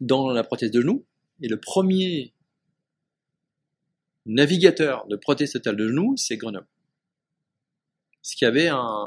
dans 0.00 0.30
la 0.30 0.44
prothèse 0.44 0.70
de 0.70 0.80
genou, 0.80 1.04
et 1.40 1.48
le 1.48 1.58
premier 1.58 2.34
navigateur 4.26 5.06
de 5.08 5.16
prothèse 5.16 5.52
totale 5.52 5.76
de 5.76 5.88
genou, 5.88 6.16
c'est 6.16 6.36
Grenoble. 6.36 6.66
Parce 8.20 8.34
qu'il 8.34 8.46
y 8.46 8.48
avait 8.48 8.68
un, 8.68 9.06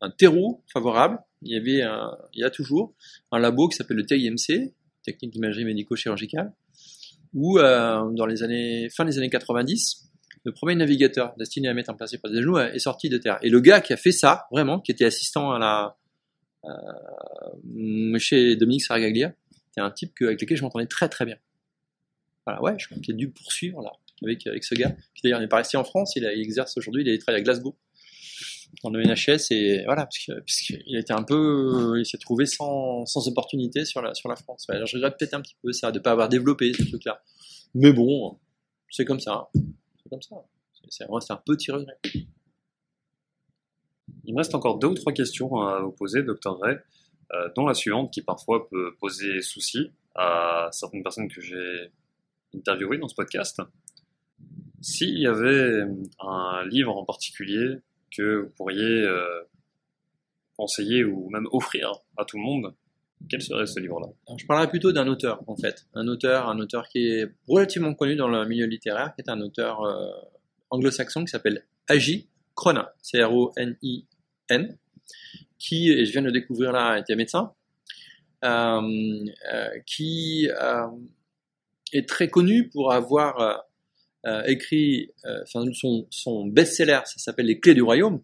un 0.00 0.10
terreau 0.10 0.62
favorable, 0.72 1.18
il 1.42 1.52
y 1.52 1.56
avait 1.56 1.82
un, 1.82 2.16
il 2.32 2.40
y 2.40 2.44
a 2.44 2.50
toujours 2.50 2.94
un 3.30 3.38
labo 3.38 3.68
qui 3.68 3.76
s'appelle 3.76 3.96
le 3.96 4.06
TIMC, 4.06 4.72
Technique 5.04 5.32
d'imagerie 5.32 5.64
médico-chirurgicale, 5.64 6.52
où 7.32 7.58
euh, 7.58 8.10
dans 8.12 8.26
les 8.26 8.42
années, 8.42 8.90
fin 8.90 9.04
des 9.04 9.16
années 9.18 9.30
90, 9.30 10.10
le 10.44 10.52
premier 10.52 10.74
navigateur 10.74 11.34
destiné 11.36 11.68
à 11.68 11.74
mettre 11.74 11.90
en 11.90 11.94
place 11.94 12.12
les 12.12 12.18
prothèses 12.18 12.38
de 12.38 12.42
genou 12.42 12.58
est 12.58 12.78
sorti 12.78 13.08
de 13.08 13.18
terre. 13.18 13.38
Et 13.42 13.50
le 13.50 13.60
gars 13.60 13.80
qui 13.80 13.92
a 13.92 13.96
fait 13.96 14.12
ça, 14.12 14.46
vraiment, 14.50 14.80
qui 14.80 14.92
était 14.92 15.04
assistant 15.04 15.52
à 15.52 15.58
la, 15.58 15.96
euh, 16.64 18.18
chez 18.18 18.56
Dominique 18.56 18.82
Saragaglia, 18.82 19.32
c'était 19.68 19.80
un 19.80 19.90
type 19.90 20.14
que, 20.14 20.24
avec 20.24 20.40
lequel 20.40 20.56
je 20.56 20.62
m'entendais 20.62 20.86
très 20.86 21.08
très 21.08 21.24
bien. 21.24 21.36
Voilà, 22.46 22.62
ouais, 22.62 22.74
je 22.78 22.86
crois 22.86 22.98
qu'il 22.98 23.14
a 23.14 23.16
dû 23.16 23.30
poursuivre 23.30 23.82
là, 23.82 23.92
avec, 24.24 24.46
avec 24.46 24.64
ce 24.64 24.74
gars, 24.74 24.94
qui 25.14 25.22
d'ailleurs 25.24 25.40
n'est 25.40 25.48
pas 25.48 25.58
resté 25.58 25.76
en 25.76 25.84
France, 25.84 26.14
il, 26.16 26.24
exerce 26.24 26.76
aujourd'hui, 26.76 27.02
il 27.04 27.12
a 27.12 27.18
travaillé 27.18 27.40
à 27.40 27.44
Glasgow, 27.44 27.76
dans 28.82 28.90
le 28.90 29.02
NHS, 29.02 29.50
et 29.50 29.84
voilà, 29.84 30.06
parce 30.06 30.26
parce 30.26 30.60
qu'il 30.60 30.96
était 30.96 31.12
un 31.12 31.22
peu, 31.22 31.94
il 31.98 32.04
s'est 32.06 32.18
trouvé 32.18 32.46
sans, 32.46 33.06
sans 33.06 33.26
opportunité 33.28 33.84
sur 33.84 34.02
la, 34.02 34.14
sur 34.14 34.28
la 34.28 34.36
France. 34.36 34.66
Alors 34.68 34.86
je 34.86 34.96
regrette 34.96 35.16
peut-être 35.18 35.34
un 35.34 35.40
petit 35.40 35.56
peu 35.62 35.72
ça, 35.72 35.90
de 35.92 35.98
ne 35.98 36.02
pas 36.02 36.12
avoir 36.12 36.28
développé 36.28 36.72
ce 36.74 36.82
truc-là. 36.84 37.22
Mais 37.74 37.92
bon, 37.92 38.38
c'est 38.90 39.04
comme 39.04 39.20
ça. 39.20 39.48
C'est 39.54 40.08
comme 40.10 40.22
ça. 40.22 40.36
C'est- 40.90 41.04
C'est 41.20 41.32
un 41.32 41.42
petit 41.44 41.70
regret. 41.70 41.96
Il 44.24 44.32
me 44.34 44.38
reste 44.38 44.54
encore 44.54 44.78
deux 44.78 44.88
ou 44.88 44.94
trois 44.94 45.12
questions 45.12 45.56
à 45.60 45.80
vous 45.80 45.92
poser, 45.92 46.22
Dr 46.22 46.58
Ray, 46.60 46.76
euh, 47.34 47.48
dont 47.56 47.66
la 47.66 47.74
suivante 47.74 48.12
qui 48.12 48.22
parfois 48.22 48.68
peut 48.70 48.94
poser 49.00 49.42
souci 49.42 49.90
à 50.14 50.68
certaines 50.72 51.02
personnes 51.02 51.28
que 51.28 51.40
j'ai 51.40 51.90
interviewées 52.54 52.98
dans 52.98 53.08
ce 53.08 53.14
podcast. 53.14 53.60
S'il 54.80 55.18
y 55.18 55.26
avait 55.26 55.84
un 56.20 56.64
livre 56.66 56.96
en 56.96 57.04
particulier 57.04 57.76
que 58.16 58.42
vous 58.42 58.50
pourriez 58.50 59.02
euh, 59.02 59.42
conseiller 60.56 61.04
ou 61.04 61.28
même 61.30 61.46
offrir 61.52 61.92
à 62.16 62.24
tout 62.24 62.36
le 62.36 62.42
monde, 62.42 62.74
quel 63.28 63.42
serait 63.42 63.66
ce 63.66 63.80
livre-là? 63.80 64.06
Je 64.38 64.46
parlerai 64.46 64.68
plutôt 64.68 64.92
d'un 64.92 65.08
auteur, 65.08 65.42
en 65.48 65.56
fait. 65.56 65.86
Un 65.94 66.06
auteur, 66.06 66.48
un 66.48 66.58
auteur 66.60 66.88
qui 66.88 67.08
est 67.08 67.26
relativement 67.48 67.94
connu 67.94 68.14
dans 68.14 68.28
le 68.28 68.46
milieu 68.46 68.66
littéraire, 68.66 69.12
qui 69.14 69.22
est 69.22 69.30
un 69.30 69.40
auteur 69.40 69.82
euh, 69.82 70.08
anglo-saxon 70.70 71.24
qui 71.24 71.30
s'appelle 71.30 71.64
Agi 71.88 72.28
Cronin, 72.54 72.88
C-R-O-N-I-N, 73.02 74.78
qui, 75.58 75.90
et 75.90 76.04
je 76.04 76.12
viens 76.12 76.22
de 76.22 76.26
le 76.26 76.32
découvrir 76.32 76.72
là, 76.72 76.98
était 76.98 77.16
médecin, 77.16 77.52
euh, 78.44 79.26
euh, 79.52 79.80
qui 79.86 80.48
euh, 80.48 80.86
est 81.92 82.08
très 82.08 82.28
connu 82.28 82.68
pour 82.68 82.92
avoir 82.92 83.64
euh, 84.28 84.42
écrit 84.46 85.10
euh, 85.24 85.42
son, 86.10 86.46
best-seller, 86.46 87.00
ça 87.06 87.18
s'appelle 87.18 87.46
Les 87.46 87.58
Clés 87.58 87.74
du 87.74 87.82
Royaume. 87.82 88.20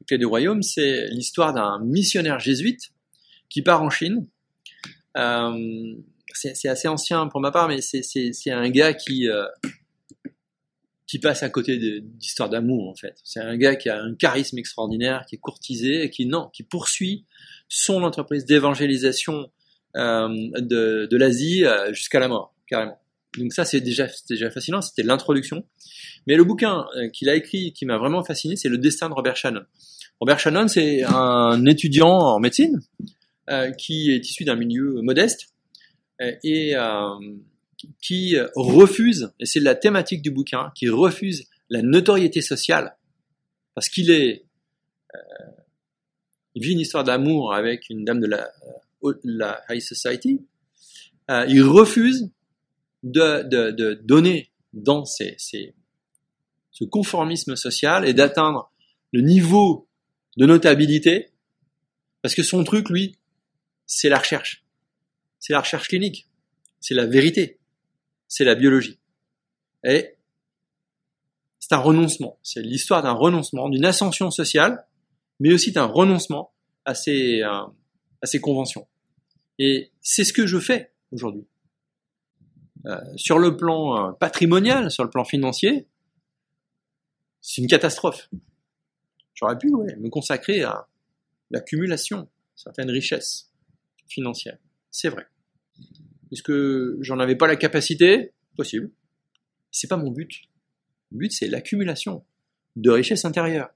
Les 0.00 0.06
Clés 0.06 0.18
du 0.18 0.26
Royaume, 0.26 0.62
c'est 0.62 1.08
l'histoire 1.08 1.52
d'un 1.52 1.80
missionnaire 1.84 2.38
jésuite 2.38 2.92
qui 3.48 3.62
part 3.62 3.82
en 3.82 3.90
Chine. 3.90 4.26
Euh, 5.16 5.94
c'est 6.34 6.68
assez 6.68 6.86
ancien 6.86 7.26
pour 7.26 7.40
ma 7.40 7.50
part, 7.50 7.66
mais 7.66 7.80
c'est- 7.80 8.50
un 8.50 8.70
gars 8.70 8.94
qui 8.94 9.26
qui 11.08 11.18
passe 11.18 11.42
à 11.42 11.48
côté 11.48 12.00
d'histoires 12.02 12.50
d'amour 12.50 12.88
en 12.88 12.94
fait. 12.94 13.16
C'est 13.24 13.40
un 13.40 13.56
gars 13.56 13.74
qui 13.74 13.88
a 13.88 14.00
un 14.00 14.14
charisme 14.14 14.58
extraordinaire, 14.58 15.24
qui 15.26 15.36
est 15.36 15.38
courtisé, 15.38 16.04
et 16.04 16.10
qui 16.10 16.26
non, 16.26 16.50
qui 16.52 16.62
poursuit 16.62 17.24
son 17.68 18.04
entreprise 18.04 18.44
d'évangélisation 18.44 19.50
de, 19.94 21.06
de 21.06 21.16
l'Asie 21.16 21.64
jusqu'à 21.92 22.20
la 22.20 22.28
mort, 22.28 22.54
carrément. 22.68 23.00
Donc 23.36 23.52
ça 23.52 23.64
c'est 23.64 23.80
déjà 23.80 24.08
fascinant, 24.50 24.80
c'était 24.80 25.02
l'introduction. 25.02 25.64
Mais 26.26 26.36
le 26.36 26.44
bouquin 26.44 26.86
euh, 26.96 27.08
qu'il 27.08 27.28
a 27.28 27.34
écrit, 27.34 27.72
qui 27.72 27.84
m'a 27.84 27.98
vraiment 27.98 28.24
fasciné, 28.24 28.56
c'est 28.56 28.68
Le 28.68 28.78
Destin 28.78 29.08
de 29.08 29.14
Robert 29.14 29.36
Shannon. 29.36 29.64
Robert 30.20 30.38
Shannon, 30.38 30.68
c'est 30.68 31.04
un 31.04 31.64
étudiant 31.66 32.08
en 32.08 32.40
médecine 32.40 32.80
euh, 33.50 33.70
qui 33.72 34.10
est 34.10 34.28
issu 34.28 34.44
d'un 34.44 34.56
milieu 34.56 35.00
modeste 35.02 35.52
euh, 36.20 36.32
et 36.42 36.74
qui 38.02 38.36
refuse, 38.56 39.30
et 39.38 39.46
c'est 39.46 39.60
la 39.60 39.76
thématique 39.76 40.22
du 40.22 40.32
bouquin, 40.32 40.72
qui 40.74 40.88
refuse 40.88 41.44
la 41.70 41.82
notoriété 41.82 42.40
sociale 42.40 42.96
parce 43.74 43.88
qu'il 43.88 44.10
est, 44.10 44.44
il 46.56 46.62
vit 46.62 46.72
une 46.72 46.80
histoire 46.80 47.04
d'amour 47.04 47.54
avec 47.54 47.88
une 47.88 48.04
dame 48.04 48.18
de 48.18 48.26
la, 48.26 48.50
la 49.22 49.62
high 49.70 49.80
society. 49.80 50.40
Il 51.28 51.62
refuse 51.62 52.28
de, 53.02 53.42
de, 53.42 53.70
de 53.70 53.94
donner 53.94 54.50
dans 54.72 55.04
ces, 55.04 55.34
ces- 55.38 55.74
ce 56.70 56.84
conformisme 56.84 57.56
social 57.56 58.06
et 58.06 58.14
d'atteindre 58.14 58.70
le 59.12 59.20
niveau 59.22 59.88
de 60.36 60.46
notabilité 60.46 61.32
parce 62.22 62.34
que 62.34 62.42
son 62.42 62.64
truc, 62.64 62.90
lui, 62.90 63.18
c'est 63.86 64.08
la 64.08 64.18
recherche. 64.18 64.64
C'est 65.38 65.52
la 65.52 65.60
recherche 65.60 65.88
clinique. 65.88 66.28
C'est 66.80 66.94
la 66.94 67.06
vérité. 67.06 67.58
C'est 68.26 68.44
la 68.44 68.54
biologie. 68.54 68.98
Et 69.84 70.16
c'est 71.60 71.74
un 71.74 71.78
renoncement. 71.78 72.38
C'est 72.42 72.62
l'histoire 72.62 73.02
d'un 73.02 73.12
renoncement, 73.12 73.68
d'une 73.68 73.84
ascension 73.84 74.30
sociale, 74.30 74.86
mais 75.40 75.52
aussi 75.52 75.72
d'un 75.72 75.84
renoncement 75.84 76.52
à 76.84 76.94
ces, 76.94 77.42
euh, 77.42 77.62
à 78.22 78.26
ces 78.26 78.40
conventions. 78.40 78.86
Et 79.58 79.90
c'est 80.00 80.24
ce 80.24 80.32
que 80.32 80.46
je 80.46 80.58
fais 80.58 80.92
aujourd'hui. 81.12 81.46
Euh, 82.86 83.00
sur 83.16 83.38
le 83.38 83.56
plan 83.56 84.08
euh, 84.08 84.12
patrimonial, 84.12 84.90
sur 84.90 85.04
le 85.04 85.10
plan 85.10 85.24
financier, 85.24 85.86
c'est 87.40 87.60
une 87.60 87.68
catastrophe. 87.68 88.28
J'aurais 89.34 89.58
pu 89.58 89.70
me 89.70 90.08
consacrer 90.08 90.62
à 90.62 90.88
l'accumulation 91.50 92.28
certaines 92.54 92.90
richesses 92.90 93.52
financières. 94.08 94.58
C'est 94.90 95.08
vrai. 95.08 95.26
Est-ce 96.32 96.42
que 96.42 96.98
j'en 97.00 97.18
avais 97.20 97.36
pas 97.36 97.46
la 97.46 97.56
capacité 97.56 98.32
Possible. 98.56 98.90
C'est 99.70 99.86
pas 99.86 99.96
mon 99.96 100.10
but. 100.10 100.42
Le 101.12 101.18
but, 101.18 101.32
c'est 101.32 101.46
l'accumulation 101.46 102.24
de 102.76 102.90
richesses 102.90 103.24
intérieures, 103.24 103.70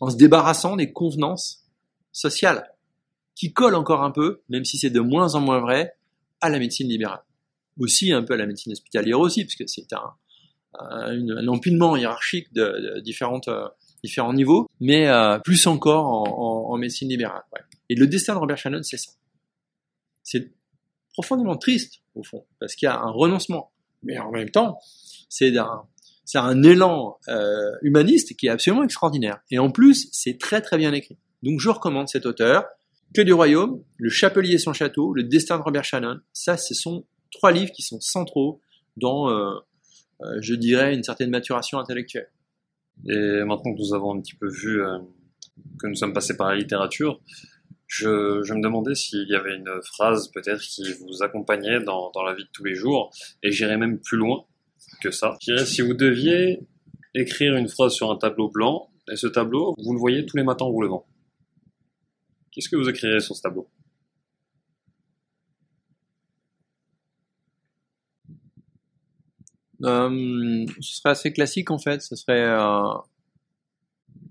en 0.00 0.10
se 0.10 0.16
débarrassant 0.16 0.76
des 0.76 0.92
convenances 0.92 1.64
sociales 2.12 2.74
qui 3.34 3.52
collent 3.52 3.76
encore 3.76 4.02
un 4.02 4.10
peu, 4.10 4.42
même 4.48 4.64
si 4.64 4.78
c'est 4.78 4.90
de 4.90 5.00
moins 5.00 5.34
en 5.34 5.40
moins 5.40 5.60
vrai, 5.60 5.96
à 6.40 6.48
la 6.48 6.58
médecine 6.58 6.88
libérale. 6.88 7.22
Aussi 7.78 8.12
un 8.12 8.22
peu 8.22 8.34
à 8.34 8.36
la 8.36 8.46
médecine 8.46 8.72
hospitalière 8.72 9.20
aussi, 9.20 9.44
parce 9.44 9.54
que 9.56 9.66
c'est 9.66 9.92
un, 9.92 10.14
un, 10.78 11.28
un 11.30 11.48
empilement 11.48 11.96
hiérarchique 11.96 12.52
de, 12.52 12.94
de 12.96 13.00
différentes, 13.00 13.48
euh, 13.48 13.68
différents 14.04 14.32
niveaux, 14.32 14.66
mais 14.80 15.08
euh, 15.08 15.38
plus 15.38 15.66
encore 15.66 16.06
en, 16.06 16.24
en- 16.24 16.72
en 16.74 16.76
médecine 16.76 17.08
libérale. 17.08 17.42
ouais. 17.52 17.60
Et 17.88 17.94
le 17.94 18.06
destin 18.06 18.34
de 18.34 18.38
Robert 18.38 18.58
Shannon, 18.58 18.82
c'est 18.82 18.96
ça. 18.98 19.12
C'est 20.22 20.52
profondément 21.12 21.56
triste, 21.56 22.00
au 22.14 22.22
fond, 22.22 22.44
parce 22.60 22.74
qu'il 22.74 22.86
y 22.86 22.88
a 22.88 22.98
un 22.98 23.10
renoncement. 23.10 23.72
Mais 24.02 24.18
en 24.18 24.30
même 24.30 24.50
temps, 24.50 24.78
c'est 25.28 25.56
un, 25.56 25.82
un 26.34 26.62
élan 26.62 27.18
euh, 27.28 27.72
humaniste 27.82 28.36
qui 28.36 28.46
est 28.46 28.50
absolument 28.50 28.84
extraordinaire. 28.84 29.40
Et 29.50 29.58
en 29.58 29.70
plus, 29.70 30.08
c'est 30.12 30.38
très 30.38 30.60
très 30.60 30.76
bien 30.76 30.92
écrit. 30.92 31.18
Donc 31.42 31.60
je 31.60 31.68
recommande 31.70 32.08
cet 32.08 32.26
auteur, 32.26 32.64
Que 33.14 33.22
du 33.22 33.32
Royaume, 33.32 33.82
Le 33.96 34.10
Chapelier 34.10 34.54
et 34.54 34.58
son 34.58 34.74
Château, 34.74 35.14
Le 35.14 35.22
Destin 35.24 35.56
de 35.58 35.62
Robert 35.62 35.84
Shannon. 35.84 36.20
Ça, 36.32 36.56
ce 36.58 36.74
sont 36.74 37.06
trois 37.30 37.52
livres 37.52 37.72
qui 37.72 37.82
sont 37.82 38.00
centraux 38.00 38.60
dans, 38.96 39.30
euh, 39.30 39.54
euh, 40.22 40.38
je 40.40 40.54
dirais, 40.54 40.94
une 40.94 41.02
certaine 41.02 41.30
maturation 41.30 41.78
intellectuelle. 41.78 42.30
Et 43.08 43.44
maintenant 43.44 43.74
que 43.74 43.78
nous 43.78 43.94
avons 43.94 44.16
un 44.16 44.20
petit 44.20 44.34
peu 44.34 44.48
vu 44.48 44.82
euh, 44.82 44.98
que 45.78 45.86
nous 45.86 45.94
sommes 45.94 46.12
passés 46.12 46.36
par 46.36 46.48
la 46.48 46.56
littérature, 46.56 47.20
je, 47.86 48.42
je 48.42 48.54
me 48.54 48.62
demandais 48.62 48.94
s'il 48.94 49.28
y 49.28 49.34
avait 49.34 49.54
une 49.54 49.80
phrase 49.82 50.30
peut-être 50.32 50.60
qui 50.60 50.84
vous 50.94 51.22
accompagnait 51.22 51.80
dans, 51.80 52.10
dans 52.10 52.22
la 52.22 52.34
vie 52.34 52.44
de 52.44 52.50
tous 52.52 52.64
les 52.64 52.74
jours, 52.74 53.10
et 53.42 53.50
j'irais 53.52 53.78
même 53.78 53.98
plus 53.98 54.18
loin 54.18 54.44
que 55.00 55.10
ça. 55.10 55.36
Je 55.40 55.52
dirais 55.52 55.64
si 55.64 55.80
vous 55.80 55.94
deviez 55.94 56.60
écrire 57.14 57.56
une 57.56 57.68
phrase 57.68 57.92
sur 57.92 58.10
un 58.10 58.16
tableau 58.16 58.50
blanc, 58.50 58.90
et 59.10 59.16
ce 59.16 59.26
tableau, 59.26 59.74
vous 59.78 59.92
le 59.94 59.98
voyez 59.98 60.26
tous 60.26 60.36
les 60.36 60.42
matins 60.42 60.66
en 60.66 60.70
vous 60.70 60.82
levant. 60.82 61.06
Qu'est-ce 62.52 62.68
que 62.68 62.76
vous 62.76 62.88
écrirez 62.88 63.20
sur 63.20 63.34
ce 63.34 63.42
tableau? 63.42 63.70
Euh, 69.84 70.66
ce 70.80 70.96
serait 70.96 71.10
assez 71.10 71.32
classique 71.32 71.70
en 71.70 71.78
fait. 71.78 72.02
Ce 72.02 72.16
serait 72.16 72.42
euh, 72.42 72.94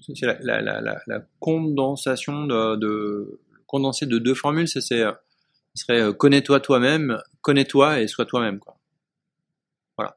c'est 0.01 0.25
la, 0.25 0.61
la, 0.61 0.81
la, 0.81 1.01
la, 1.05 1.25
condensation 1.39 2.45
de, 2.45 2.75
de 2.75 3.39
condensé 3.65 4.05
de 4.05 4.17
deux 4.19 4.33
formules. 4.33 4.67
C'est 4.67 4.81
ce 4.81 5.13
serait 5.73 6.01
euh, 6.01 6.13
connais-toi 6.13 6.59
toi-même, 6.59 7.21
connais-toi 7.41 8.01
et 8.01 8.07
sois 8.07 8.25
toi-même 8.25 8.59
quoi. 8.59 8.77
Voilà. 9.97 10.15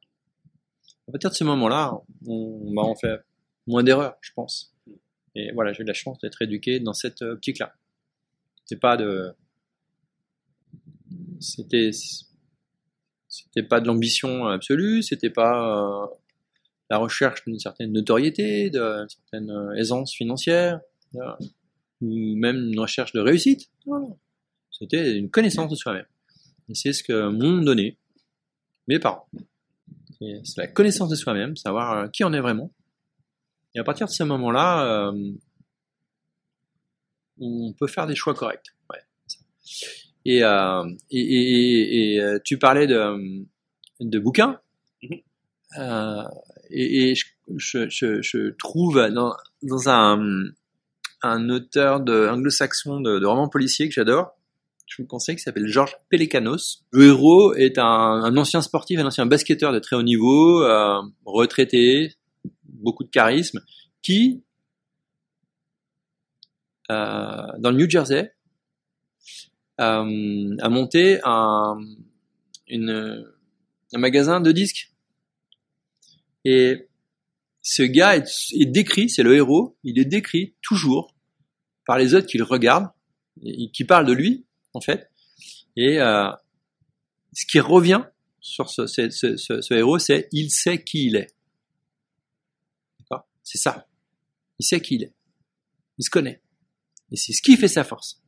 À 1.09 1.13
partir 1.13 1.31
de 1.31 1.35
ce 1.35 1.45
moment-là, 1.45 1.93
on, 2.27 2.73
bah, 2.75 2.83
on 2.85 2.95
fait 2.95 3.21
moins 3.67 3.83
d'erreurs, 3.83 4.17
je 4.21 4.33
pense. 4.35 4.75
Et 5.35 5.53
voilà, 5.53 5.73
j'ai 5.73 5.83
eu 5.83 5.87
la 5.87 5.95
chance 5.95 6.19
d'être 6.19 6.43
éduqué 6.43 6.81
dans 6.81 6.93
cette 6.93 7.23
optique-là. 7.23 7.73
C'est 8.65 8.81
pas 8.81 8.97
de, 8.97 9.33
c'était 11.41 11.91
c'était 13.31 13.63
pas 13.63 13.81
de 13.81 13.87
l'ambition 13.87 14.49
absolue, 14.49 15.03
c'était 15.03 15.31
pas 15.31 16.03
euh, 16.03 16.07
la 16.91 16.99
recherche 16.99 17.45
d'une 17.45 17.61
certaine 17.61 17.93
notoriété, 17.93 18.71
d'une 18.71 19.09
certaine 19.09 19.51
euh, 19.51 19.73
aisance 19.77 20.13
financière, 20.13 20.81
ou 22.01 22.37
même 22.37 22.57
une 22.73 22.81
recherche 22.81 23.13
de 23.13 23.21
réussite. 23.21 23.71
C'était 24.73 25.17
une 25.17 25.31
connaissance 25.31 25.71
de 25.71 25.77
soi-même. 25.77 26.07
Et 26.69 26.75
c'est 26.75 26.93
ce 26.93 27.05
que 27.05 27.29
m'ont 27.29 27.63
donné 27.63 27.99
mes 28.89 28.99
parents. 28.99 29.29
C'est 30.21 30.59
la 30.59 30.67
connaissance 30.67 31.09
de 31.09 31.15
soi-même, 31.15 31.57
savoir 31.57 31.93
euh, 31.93 32.09
qui 32.09 32.25
on 32.25 32.33
est 32.33 32.41
vraiment. 32.41 32.73
Et 33.75 33.79
à 33.79 33.85
partir 33.85 34.09
de 34.09 34.13
ce 34.13 34.25
moment-là, 34.25 35.13
on 37.39 37.73
peut 37.75 37.87
faire 37.87 38.09
des 38.09 38.17
choix 38.17 38.35
corrects. 38.35 38.75
Ouais. 38.91 38.99
Et, 40.25 40.45
euh, 40.45 40.85
et, 41.11 41.21
et, 41.21 42.17
et, 42.17 42.39
tu 42.45 42.59
parlais 42.59 42.87
de, 42.87 43.45
de 44.01 44.19
bouquins. 44.19 44.61
Euh, 45.79 46.23
et, 46.71 47.11
et 47.11 47.15
je, 47.15 47.89
je, 47.89 48.21
je, 48.23 48.51
trouve 48.59 49.09
dans, 49.09 49.35
dans 49.63 49.89
un, 49.89 50.45
un 51.23 51.49
auteur 51.49 52.01
de 52.01 52.29
anglo-saxon 52.29 53.01
de, 53.01 53.19
de 53.19 53.27
romans 53.27 53.49
policiers 53.49 53.89
que 53.89 53.95
j'adore, 53.95 54.37
je 54.87 55.03
vous 55.03 55.07
conseille, 55.07 55.37
qui 55.37 55.43
s'appelle 55.43 55.69
Georges 55.69 55.97
Pelekanos. 56.09 56.85
Le 56.91 57.09
héros 57.09 57.55
est 57.55 57.79
un, 57.79 57.85
un, 57.85 58.37
ancien 58.37 58.61
sportif, 58.61 58.99
un 58.99 59.07
ancien 59.07 59.27
basketteur 59.27 59.73
de 59.73 59.79
très 59.79 59.95
haut 59.95 60.03
niveau, 60.03 60.63
euh, 60.65 61.01
retraité, 61.25 62.15
beaucoup 62.65 63.05
de 63.05 63.11
charisme, 63.11 63.61
qui, 64.03 64.43
euh, 66.91 67.47
dans 67.59 67.71
le 67.71 67.77
New 67.77 67.89
Jersey, 67.89 68.35
euh, 69.81 70.57
a 70.61 70.69
monté 70.69 71.21
un, 71.25 71.79
une, 72.69 73.27
un 73.93 73.99
magasin 73.99 74.41
de 74.41 74.53
disques. 74.53 74.93
Et 76.45 76.89
ce 77.63 77.83
gars 77.83 78.17
est, 78.17 78.29
est 78.53 78.67
décrit, 78.67 79.09
c'est 79.11 79.23
le 79.23 79.35
héros, 79.35 79.77
il 79.83 79.99
est 79.99 80.05
décrit 80.05 80.55
toujours 80.63 81.15
par 81.87 81.99
les 81.99 82.15
autres 82.15 82.27
qui 82.27 82.39
le 82.39 82.45
regardent, 82.45 82.91
qui 83.73 83.85
parlent 83.85 84.07
de 84.07 84.13
lui, 84.13 84.47
en 84.75 84.81
fait. 84.81 85.11
Et 85.77 86.01
euh, 86.01 86.31
ce 87.33 87.47
qui 87.47 87.61
revient 87.61 88.03
sur 88.41 88.71
ce, 88.71 88.87
ce, 88.87 89.11
ce, 89.11 89.37
ce 89.37 89.75
héros, 89.75 89.99
c'est 89.99 90.29
il 90.33 90.51
sait 90.51 90.83
qui 90.83 91.07
il 91.07 91.17
est. 91.17 91.35
C'est 93.43 93.59
ça. 93.59 93.89
Il 94.61 94.65
sait 94.65 94.81
qui 94.81 94.95
il 94.95 95.03
est. 95.03 95.15
Il 95.99 96.05
se 96.05 96.11
connaît. 96.11 96.41
Et 97.11 97.17
c'est 97.17 97.33
ce 97.33 97.43
qui 97.43 97.57
fait 97.57 97.67
sa 97.67 97.83
force. 97.83 98.23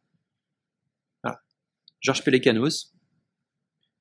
Georges 2.03 2.23
Pelekanos. 2.25 2.93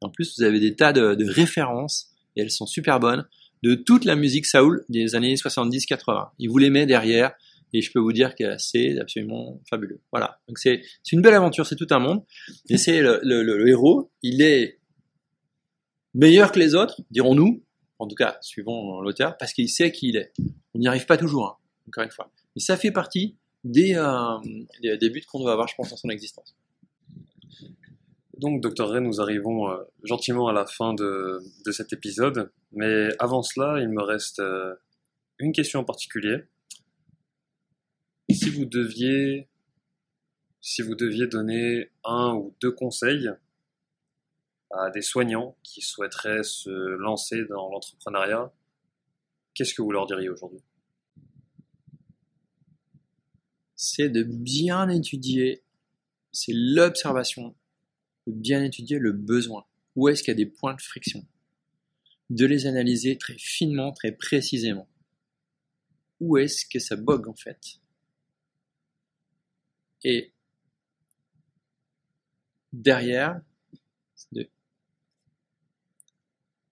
En 0.02 0.10
plus, 0.10 0.38
vous 0.38 0.44
avez 0.44 0.60
des 0.60 0.76
tas 0.76 0.92
de, 0.92 1.30
références, 1.30 2.10
et 2.36 2.42
elles 2.42 2.52
sont 2.52 2.66
super 2.66 3.00
bonnes, 3.00 3.26
de 3.64 3.76
toute 3.76 4.06
la 4.06 4.16
musique 4.16 4.48
Saoul 4.48 4.84
des 4.90 5.16
années 5.16 5.36
70-80. 5.36 6.32
Il 6.40 6.50
vous 6.50 6.58
les 6.58 6.72
met 6.72 6.88
derrière, 6.88 7.34
et 7.74 7.82
je 7.82 7.92
peux 7.92 8.00
vous 8.00 8.12
dire 8.12 8.36
que 8.36 8.58
c'est 8.58 9.00
absolument 9.00 9.62
fabuleux. 9.70 10.02
Voilà. 10.12 10.42
Donc 10.48 10.58
c'est 10.58 10.82
une 11.12 11.22
belle 11.22 11.36
aventure, 11.36 11.66
c'est 11.66 11.76
tout 11.76 11.88
un 11.92 12.00
monde. 12.00 12.24
Et 12.70 12.78
c'est 12.78 13.02
le, 13.02 13.22
le, 13.24 13.44
le, 13.44 13.70
héros, 13.70 14.12
il 14.24 14.42
est 14.42 14.80
meilleur 16.16 16.52
que 16.52 16.60
les 16.60 16.74
autres, 16.74 17.02
dirons-nous, 17.12 17.64
en 18.00 18.08
tout 18.08 18.16
cas, 18.16 18.38
suivant 18.42 19.00
l'auteur, 19.02 19.38
parce 19.38 19.54
qu'il 19.54 19.70
sait 19.70 19.92
qui 19.92 20.10
il 20.10 20.18
est. 20.18 20.34
On 20.74 20.80
n'y 20.80 20.88
arrive 20.88 21.06
pas 21.06 21.18
toujours, 21.18 21.46
hein, 21.46 21.56
encore 21.88 22.04
une 22.04 22.12
fois. 22.12 22.32
Et 22.56 22.60
ça 22.60 22.76
fait 22.76 22.92
partie 22.92 23.38
des, 23.64 23.94
euh, 23.96 24.40
des 24.82 25.10
buts 25.12 25.24
qu'on 25.32 25.40
doit 25.40 25.54
avoir, 25.54 25.68
je 25.68 25.76
pense, 25.76 25.92
dans 25.92 25.98
son 25.98 26.10
existence. 26.10 26.56
Donc, 28.42 28.60
Docteur 28.60 28.90
Ray, 28.90 29.04
nous 29.04 29.22
arrivons 29.22 29.70
euh, 29.70 29.84
gentiment 30.02 30.48
à 30.48 30.52
la 30.52 30.66
fin 30.66 30.96
de, 30.96 31.44
cet 31.72 31.94
épisode. 31.94 32.52
Mais 32.72 33.10
avant 33.20 33.44
cela, 33.44 33.80
il 33.80 33.90
me 33.90 34.02
reste 34.02 34.40
euh, 34.40 34.74
une 35.38 35.52
question 35.52 35.82
en 35.82 35.84
particulier. 35.84 36.38
Si 38.32 38.50
vous 38.50 38.66
deviez, 38.66 39.48
si 40.60 40.82
vous 40.82 40.96
deviez 40.96 41.28
donner 41.28 41.92
un 42.04 42.34
ou 42.34 42.56
deux 42.60 42.72
conseils 42.72 43.30
à 44.72 44.90
des 44.90 45.04
soignants 45.04 45.56
qui 45.62 45.82
souhaiteraient 45.82 46.42
se 46.42 46.72
lancer 46.72 47.46
dans 47.46 47.70
l'entrepreneuriat, 47.70 48.52
qu'est-ce 49.54 49.76
que 49.76 49.84
vous 49.84 49.92
leur 49.92 50.08
diriez 50.08 50.30
aujourd'hui? 50.30 50.64
C'est 53.76 54.10
de 54.10 54.24
bien 54.24 54.90
étudier, 54.90 55.62
c'est 56.32 56.54
l'observation, 56.56 57.54
bien 58.28 58.64
étudier 58.64 59.00
le 59.00 59.12
besoin. 59.12 59.66
Où 59.96 60.08
est-ce 60.10 60.24
qu'il 60.24 60.32
y 60.32 60.36
a 60.36 60.36
des 60.36 60.46
points 60.46 60.74
de 60.74 60.82
friction? 60.82 61.26
De 62.30 62.46
les 62.46 62.66
analyser 62.66 63.18
très 63.18 63.38
finement, 63.38 63.92
très 63.92 64.12
précisément. 64.12 64.88
Où 66.20 66.38
est-ce 66.38 66.66
que 66.66 66.80
ça 66.80 66.96
bogue 66.96 67.28
en 67.28 67.36
fait? 67.36 67.80
Et 70.04 70.32
derrière, 72.74 73.42
de, 74.32 74.50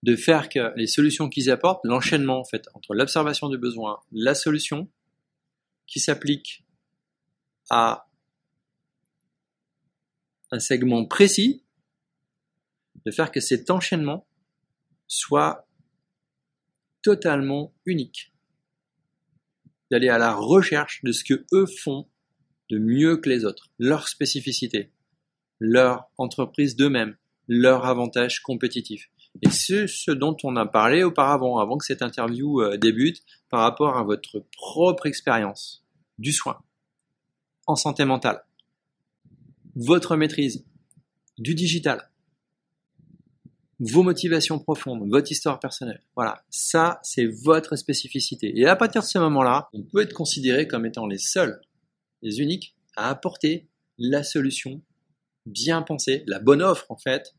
de 0.02 0.16
faire 0.16 0.48
que 0.48 0.72
les 0.76 0.86
solutions 0.86 1.28
qu'ils 1.28 1.50
apportent, 1.50 1.84
l'enchaînement 1.84 2.40
en 2.40 2.44
fait 2.44 2.68
entre 2.74 2.94
l'observation 2.94 3.48
du 3.48 3.58
besoin, 3.58 4.00
la 4.12 4.34
solution 4.34 4.88
qui 5.86 6.00
s'applique 6.00 6.64
à 7.68 8.09
un 10.52 10.58
segment 10.58 11.04
précis, 11.04 11.64
de 13.04 13.10
faire 13.10 13.30
que 13.30 13.40
cet 13.40 13.70
enchaînement 13.70 14.26
soit 15.06 15.66
totalement 17.02 17.72
unique. 17.86 18.32
D'aller 19.90 20.08
à 20.08 20.18
la 20.18 20.34
recherche 20.34 21.02
de 21.02 21.12
ce 21.12 21.24
que 21.24 21.46
eux 21.52 21.66
font 21.66 22.08
de 22.68 22.78
mieux 22.78 23.16
que 23.16 23.28
les 23.28 23.44
autres, 23.44 23.70
leur 23.78 24.08
spécificité, 24.08 24.92
leur 25.58 26.08
entreprise 26.18 26.76
d'eux-mêmes, 26.76 27.16
leur 27.48 27.84
avantage 27.86 28.40
compétitif. 28.40 29.10
Et 29.42 29.50
c'est 29.50 29.86
ce 29.86 30.10
dont 30.10 30.36
on 30.44 30.56
a 30.56 30.66
parlé 30.66 31.02
auparavant, 31.02 31.58
avant 31.58 31.78
que 31.78 31.84
cette 31.84 32.02
interview 32.02 32.60
euh, 32.60 32.76
débute, 32.76 33.22
par 33.48 33.60
rapport 33.60 33.96
à 33.96 34.04
votre 34.04 34.44
propre 34.52 35.06
expérience 35.06 35.84
du 36.18 36.32
soin 36.32 36.62
en 37.66 37.76
santé 37.76 38.04
mentale 38.04 38.44
votre 39.76 40.16
maîtrise 40.16 40.64
du 41.38 41.54
digital, 41.54 42.10
vos 43.78 44.02
motivations 44.02 44.58
profondes, 44.58 45.08
votre 45.08 45.32
histoire 45.32 45.58
personnelle. 45.58 46.02
Voilà, 46.14 46.44
ça 46.50 47.00
c'est 47.02 47.26
votre 47.26 47.76
spécificité. 47.76 48.52
Et 48.58 48.66
à 48.66 48.76
partir 48.76 49.02
de 49.02 49.06
ce 49.06 49.18
moment-là, 49.18 49.68
on 49.72 49.82
peut 49.82 50.02
être 50.02 50.12
considéré 50.12 50.68
comme 50.68 50.84
étant 50.84 51.06
les 51.06 51.18
seuls, 51.18 51.60
les 52.22 52.40
uniques 52.40 52.74
à 52.96 53.08
apporter 53.08 53.68
la 53.98 54.22
solution 54.22 54.82
bien 55.46 55.82
pensée, 55.82 56.24
la 56.26 56.38
bonne 56.38 56.62
offre 56.62 56.86
en 56.90 56.96
fait, 56.96 57.34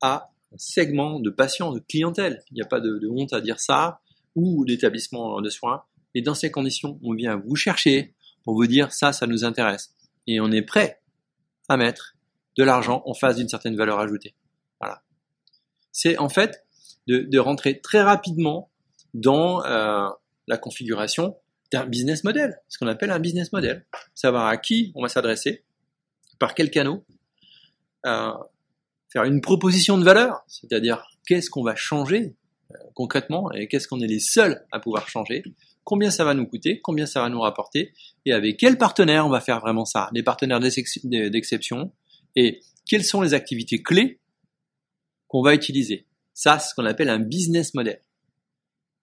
à 0.00 0.30
un 0.52 0.58
segment 0.58 1.18
de 1.18 1.30
patients, 1.30 1.72
de 1.72 1.80
clientèle. 1.80 2.42
Il 2.50 2.54
n'y 2.54 2.62
a 2.62 2.66
pas 2.66 2.80
de, 2.80 3.08
honte 3.08 3.32
à 3.32 3.40
dire 3.40 3.58
ça, 3.58 4.00
ou 4.34 4.64
d'établissement 4.64 5.40
de 5.40 5.50
soins. 5.50 5.82
Et 6.14 6.22
dans 6.22 6.34
ces 6.34 6.50
conditions, 6.50 6.98
on 7.02 7.14
vient 7.14 7.36
vous 7.36 7.56
chercher 7.56 8.14
pour 8.44 8.54
vous 8.54 8.66
dire 8.66 8.92
ça, 8.92 9.12
ça 9.12 9.26
nous 9.26 9.44
intéresse. 9.44 9.94
Et 10.26 10.40
on 10.40 10.52
est 10.52 10.62
prêt 10.62 11.00
à 11.68 11.76
mettre 11.76 12.16
de 12.56 12.64
l'argent 12.64 13.02
en 13.06 13.14
face 13.14 13.36
d'une 13.36 13.48
certaine 13.48 13.76
valeur 13.76 13.98
ajoutée. 13.98 14.34
Voilà. 14.80 15.02
C'est 15.92 16.18
en 16.18 16.28
fait 16.28 16.64
de, 17.06 17.38
rentrer 17.38 17.80
très 17.80 18.02
rapidement 18.02 18.70
dans 19.14 19.64
euh, 19.64 20.08
la 20.48 20.58
configuration 20.58 21.36
d'un 21.72 21.86
business 21.86 22.24
model, 22.24 22.60
ce 22.68 22.78
qu'on 22.78 22.86
appelle 22.86 23.10
un 23.10 23.18
business 23.18 23.52
model. 23.52 23.86
Savoir 24.14 24.46
à 24.46 24.56
qui 24.56 24.92
on 24.94 25.02
va 25.02 25.08
s'adresser, 25.08 25.64
par 26.38 26.54
quel 26.54 26.70
canot, 26.70 27.04
euh, 28.06 28.32
faire 29.12 29.24
une 29.24 29.40
proposition 29.40 29.98
de 29.98 30.04
valeur, 30.04 30.42
c'est-à-dire 30.46 31.06
qu'est-ce 31.26 31.50
qu'on 31.50 31.62
va 31.62 31.74
changer 31.74 32.36
euh, 32.72 32.76
concrètement 32.94 33.50
et 33.52 33.68
qu'est-ce 33.68 33.88
qu'on 33.88 34.00
est 34.00 34.06
les 34.06 34.20
seuls 34.20 34.64
à 34.72 34.80
pouvoir 34.80 35.08
changer, 35.08 35.42
combien 35.86 36.10
ça 36.10 36.24
va 36.24 36.34
nous 36.34 36.46
coûter, 36.46 36.80
combien 36.80 37.06
ça 37.06 37.22
va 37.22 37.28
nous 37.28 37.40
rapporter 37.40 37.94
et 38.24 38.32
avec 38.32 38.56
quel 38.58 38.76
partenaire 38.76 39.24
on 39.24 39.30
va 39.30 39.40
faire 39.40 39.60
vraiment 39.60 39.84
ça, 39.84 40.10
les 40.12 40.24
partenaires 40.24 40.58
d'exception 40.58 41.92
et 42.34 42.60
quelles 42.84 43.04
sont 43.04 43.22
les 43.22 43.34
activités 43.34 43.82
clés 43.82 44.18
qu'on 45.28 45.42
va 45.42 45.54
utiliser. 45.54 46.04
Ça, 46.34 46.58
c'est 46.58 46.70
ce 46.70 46.74
qu'on 46.74 46.84
appelle 46.84 47.08
un 47.08 47.20
business 47.20 47.72
model. 47.72 48.02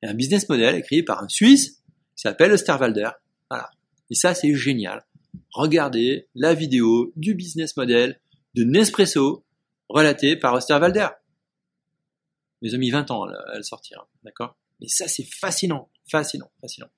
Et 0.02 0.08
un 0.08 0.13
business 0.13 0.50
model 0.50 0.84
créé 0.84 1.04
par 1.04 1.24
un 1.24 1.30
Suisse 1.30 1.82
qui 2.15 2.22
s'appelle 2.22 2.52
Osterwalder. 2.52 3.12
Voilà. 3.50 3.72
Et 4.10 4.15
ça, 4.15 4.36
c'est 4.36 4.54
génial. 4.54 5.06
Regardez 5.54 6.28
la 6.36 6.54
vidéo 6.54 7.13
du 7.15 7.34
business 7.34 7.78
model 7.78 8.19
de 8.56 8.65
Nespresso 8.65 9.46
relatée 9.88 10.36
par 10.36 10.54
Osterwalder. 10.54 11.08
Ils 12.62 12.76
ont 12.76 12.80
mis 12.80 12.91
20 12.91 13.10
ans 13.10 13.24
à 13.24 13.56
le 13.56 13.63
sortir, 13.63 14.06
d'accord? 14.24 14.58
Mais 14.82 14.88
ça, 14.89 15.08
c'est 15.08 15.24
fascinant, 15.24 15.89
fascinant, 16.13 16.52
fascinant. 16.62 16.89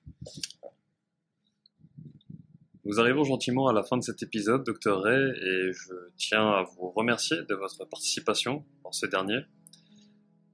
Nous 2.84 3.00
arrivons 3.00 3.24
gentiment 3.24 3.66
à 3.66 3.72
la 3.72 3.82
fin 3.82 3.96
de 3.96 4.02
cet 4.02 4.22
épisode, 4.22 4.62
Docteur 4.62 5.00
Ray, 5.00 5.30
et 5.30 5.72
je 5.72 5.94
tiens 6.18 6.46
à 6.46 6.64
vous 6.64 6.90
remercier 6.90 7.38
de 7.48 7.54
votre 7.54 7.86
participation 7.86 8.62
dans 8.84 8.92
ce 8.92 9.06
dernier. 9.06 9.40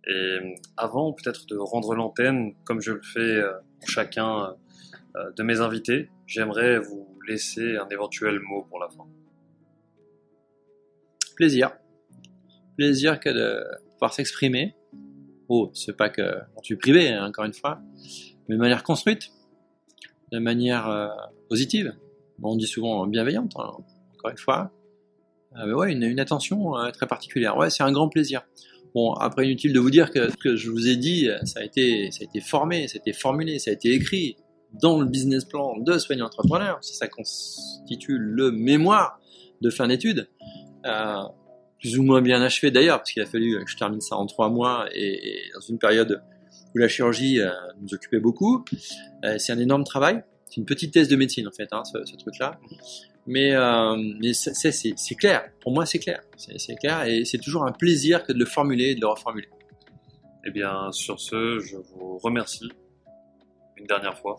Et 0.06 0.38
avant 0.76 1.12
peut-être 1.12 1.46
de 1.46 1.56
rendre 1.56 1.96
l'antenne, 1.96 2.54
comme 2.62 2.80
je 2.80 2.92
le 2.92 3.02
fais 3.02 3.18
euh, 3.18 3.52
pour 3.80 3.88
chacun 3.88 4.56
euh, 5.16 5.32
de 5.32 5.42
mes 5.42 5.60
invités, 5.60 6.08
j'aimerais 6.28 6.78
vous 6.78 7.18
laisser 7.26 7.76
un 7.76 7.88
éventuel 7.88 8.38
mot 8.38 8.62
pour 8.62 8.78
la 8.78 8.88
fin. 8.90 9.06
Plaisir. 11.34 11.72
Plaisir 12.76 13.18
que 13.18 13.28
de 13.28 13.64
pouvoir 13.94 14.14
s'exprimer. 14.14 14.76
Oh, 15.48 15.72
c'est 15.74 15.96
pas 15.96 16.10
que 16.10 16.22
je 16.60 16.66
suis 16.66 16.76
privé, 16.76 17.08
hein, 17.08 17.26
encore 17.26 17.44
une 17.44 17.52
fois, 17.52 17.82
mais 18.48 18.56
de 18.56 18.60
manière 18.60 18.82
construite, 18.82 19.30
de 20.32 20.38
manière 20.38 20.88
euh, 20.88 21.08
positive. 21.48 21.94
on 22.42 22.56
dit 22.56 22.66
souvent 22.66 23.06
bienveillante, 23.06 23.52
hein, 23.56 23.72
encore 24.14 24.30
une 24.30 24.38
fois. 24.38 24.70
mais 25.54 25.72
ouais, 25.72 25.92
une, 25.92 26.02
une 26.02 26.20
attention 26.20 26.72
très 26.92 27.06
particulière. 27.06 27.56
Ouais, 27.56 27.70
c'est 27.70 27.82
un 27.82 27.92
grand 27.92 28.08
plaisir. 28.08 28.42
Bon, 28.94 29.14
après, 29.14 29.46
inutile 29.46 29.72
de 29.72 29.80
vous 29.80 29.90
dire 29.90 30.10
que 30.10 30.30
ce 30.30 30.36
que 30.36 30.56
je 30.56 30.70
vous 30.70 30.86
ai 30.86 30.96
dit, 30.96 31.28
ça 31.44 31.60
a 31.60 31.64
été, 31.64 32.10
ça 32.10 32.18
a 32.22 32.24
été 32.24 32.40
formé, 32.40 32.88
ça 32.88 32.98
a 32.98 33.00
été 33.00 33.12
formulé, 33.12 33.58
ça 33.58 33.70
a 33.70 33.74
été 33.74 33.92
écrit 33.92 34.36
dans 34.80 35.00
le 35.00 35.06
business 35.06 35.44
plan 35.44 35.78
de 35.78 35.98
soignant 35.98 36.26
entrepreneur. 36.26 36.78
Ça 36.82 37.08
constitue 37.08 38.18
le 38.18 38.50
mémoire 38.50 39.20
de 39.60 39.70
fin 39.70 39.88
d'études. 39.88 40.28
Euh, 40.86 41.22
plus 41.78 41.98
ou 41.98 42.02
moins 42.04 42.22
bien 42.22 42.40
achevé 42.42 42.70
d'ailleurs, 42.70 42.98
parce 42.98 43.10
qu'il 43.10 43.22
a 43.22 43.26
fallu 43.26 43.58
que 43.64 43.70
je 43.70 43.76
termine 43.76 44.00
ça 44.00 44.16
en 44.16 44.26
trois 44.26 44.48
mois 44.48 44.86
et, 44.94 45.50
dans 45.54 45.60
une 45.60 45.78
période 45.78 46.22
où 46.74 46.78
la 46.78 46.88
chirurgie 46.88 47.40
euh, 47.40 47.50
nous 47.80 47.94
occupait 47.94 48.20
beaucoup. 48.20 48.64
Euh, 49.24 49.38
c'est 49.38 49.52
un 49.52 49.58
énorme 49.58 49.84
travail. 49.84 50.22
C'est 50.48 50.56
une 50.56 50.66
petite 50.66 50.92
thèse 50.92 51.08
de 51.08 51.16
médecine 51.16 51.48
en 51.48 51.52
fait, 51.52 51.68
hein, 51.72 51.82
ce, 51.84 52.04
ce 52.04 52.16
truc-là. 52.16 52.58
Mais, 53.26 53.52
euh, 53.54 53.96
mais 54.20 54.32
c'est 54.32 55.14
clair. 55.14 55.44
Pour 55.60 55.72
moi, 55.72 55.86
c'est 55.86 55.98
clair. 55.98 56.22
C'est 56.36 56.74
clair 56.76 57.04
et 57.04 57.24
c'est 57.24 57.38
toujours 57.38 57.64
un 57.64 57.72
plaisir 57.72 58.24
que 58.24 58.32
de 58.32 58.38
le 58.38 58.44
formuler 58.44 58.90
et 58.90 58.94
de 58.94 59.00
le 59.00 59.06
reformuler. 59.06 59.48
Eh 60.44 60.50
bien, 60.50 60.90
sur 60.92 61.20
ce, 61.20 61.60
je 61.60 61.76
vous 61.76 62.18
remercie 62.18 62.68
une 63.76 63.86
dernière 63.86 64.18
fois. 64.18 64.38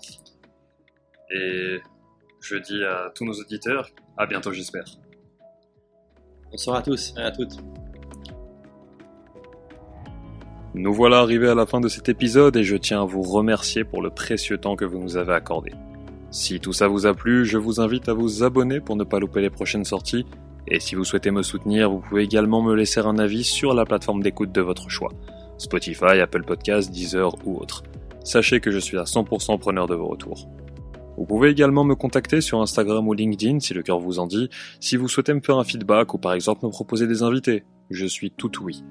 Et 1.31 1.77
je 2.41 2.57
dis 2.57 2.83
à 2.83 3.11
tous 3.15 3.25
nos 3.25 3.33
auditeurs, 3.33 3.89
à 4.17 4.25
bientôt, 4.25 4.51
j'espère. 4.51 4.85
Bonsoir 6.51 6.77
à 6.77 6.81
tous 6.81 7.13
et 7.17 7.21
à 7.21 7.31
toutes. 7.31 7.57
Nous 10.75 10.93
voilà 10.93 11.19
arrivés 11.19 11.49
à 11.49 11.55
la 11.55 11.67
fin 11.67 11.79
de 11.79 11.87
cet 11.87 12.09
épisode 12.09 12.55
et 12.57 12.63
je 12.63 12.75
tiens 12.75 13.03
à 13.03 13.05
vous 13.05 13.21
remercier 13.21 13.83
pour 13.83 14.01
le 14.01 14.09
précieux 14.09 14.57
temps 14.57 14.75
que 14.75 14.85
vous 14.85 14.97
nous 14.97 15.17
avez 15.17 15.33
accordé. 15.33 15.71
Si 16.31 16.59
tout 16.59 16.73
ça 16.73 16.87
vous 16.87 17.05
a 17.05 17.13
plu, 17.13 17.45
je 17.45 17.59
vous 17.59 17.79
invite 17.79 18.09
à 18.09 18.13
vous 18.13 18.41
abonner 18.41 18.79
pour 18.79 18.95
ne 18.95 19.03
pas 19.03 19.19
louper 19.19 19.41
les 19.41 19.51
prochaines 19.51 19.85
sorties. 19.85 20.25
Et 20.67 20.79
si 20.79 20.95
vous 20.95 21.03
souhaitez 21.03 21.29
me 21.29 21.43
soutenir, 21.43 21.91
vous 21.91 21.99
pouvez 21.99 22.23
également 22.23 22.63
me 22.63 22.73
laisser 22.73 23.01
un 23.01 23.19
avis 23.19 23.43
sur 23.43 23.75
la 23.75 23.85
plateforme 23.85 24.23
d'écoute 24.23 24.51
de 24.51 24.61
votre 24.61 24.89
choix. 24.89 25.11
Spotify, 25.59 26.19
Apple 26.19 26.43
Podcasts, 26.43 26.89
Deezer 26.89 27.35
ou 27.45 27.59
autre. 27.59 27.83
Sachez 28.23 28.59
que 28.59 28.71
je 28.71 28.79
suis 28.79 28.97
à 28.97 29.03
100% 29.03 29.59
preneur 29.59 29.85
de 29.85 29.93
vos 29.93 30.07
retours. 30.07 30.49
Vous 31.17 31.25
pouvez 31.25 31.49
également 31.49 31.83
me 31.83 31.93
contacter 31.93 32.41
sur 32.41 32.63
Instagram 32.63 33.07
ou 33.07 33.13
LinkedIn 33.13 33.59
si 33.59 33.75
le 33.75 33.83
cœur 33.83 33.99
vous 33.99 34.17
en 34.17 34.25
dit, 34.25 34.49
si 34.79 34.97
vous 34.97 35.07
souhaitez 35.07 35.35
me 35.35 35.41
faire 35.41 35.59
un 35.59 35.63
feedback 35.63 36.15
ou 36.15 36.17
par 36.17 36.33
exemple 36.33 36.65
me 36.65 36.71
proposer 36.71 37.05
des 37.05 37.21
invités. 37.21 37.63
Je 37.91 38.07
suis 38.07 38.31
tout 38.31 38.51
oui. 38.63 38.83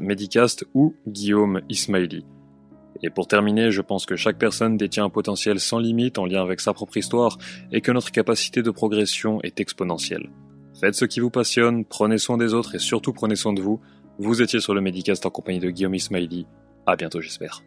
Medicast 0.00 0.64
ou 0.74 0.94
Guillaume 1.06 1.60
Ismaili. 1.68 2.24
Et 3.02 3.10
pour 3.10 3.26
terminer, 3.26 3.70
je 3.70 3.82
pense 3.82 4.06
que 4.06 4.16
chaque 4.16 4.38
personne 4.38 4.76
détient 4.76 5.04
un 5.04 5.10
potentiel 5.10 5.58
sans 5.58 5.78
limite 5.78 6.18
en 6.18 6.26
lien 6.26 6.42
avec 6.42 6.60
sa 6.60 6.72
propre 6.72 6.96
histoire 6.96 7.38
et 7.72 7.80
que 7.80 7.90
notre 7.90 8.12
capacité 8.12 8.62
de 8.62 8.70
progression 8.70 9.40
est 9.42 9.60
exponentielle. 9.60 10.30
Faites 10.80 10.94
ce 10.94 11.04
qui 11.04 11.20
vous 11.20 11.30
passionne, 11.30 11.84
prenez 11.84 12.18
soin 12.18 12.38
des 12.38 12.54
autres 12.54 12.74
et 12.74 12.78
surtout 12.78 13.12
prenez 13.12 13.36
soin 13.36 13.52
de 13.52 13.62
vous. 13.62 13.80
Vous 14.18 14.42
étiez 14.42 14.60
sur 14.60 14.74
le 14.74 14.80
Medicast 14.80 15.26
en 15.26 15.30
compagnie 15.30 15.60
de 15.60 15.70
Guillaume 15.70 15.94
Ismaili. 15.94 16.46
À 16.86 16.96
bientôt 16.96 17.20
j'espère. 17.20 17.62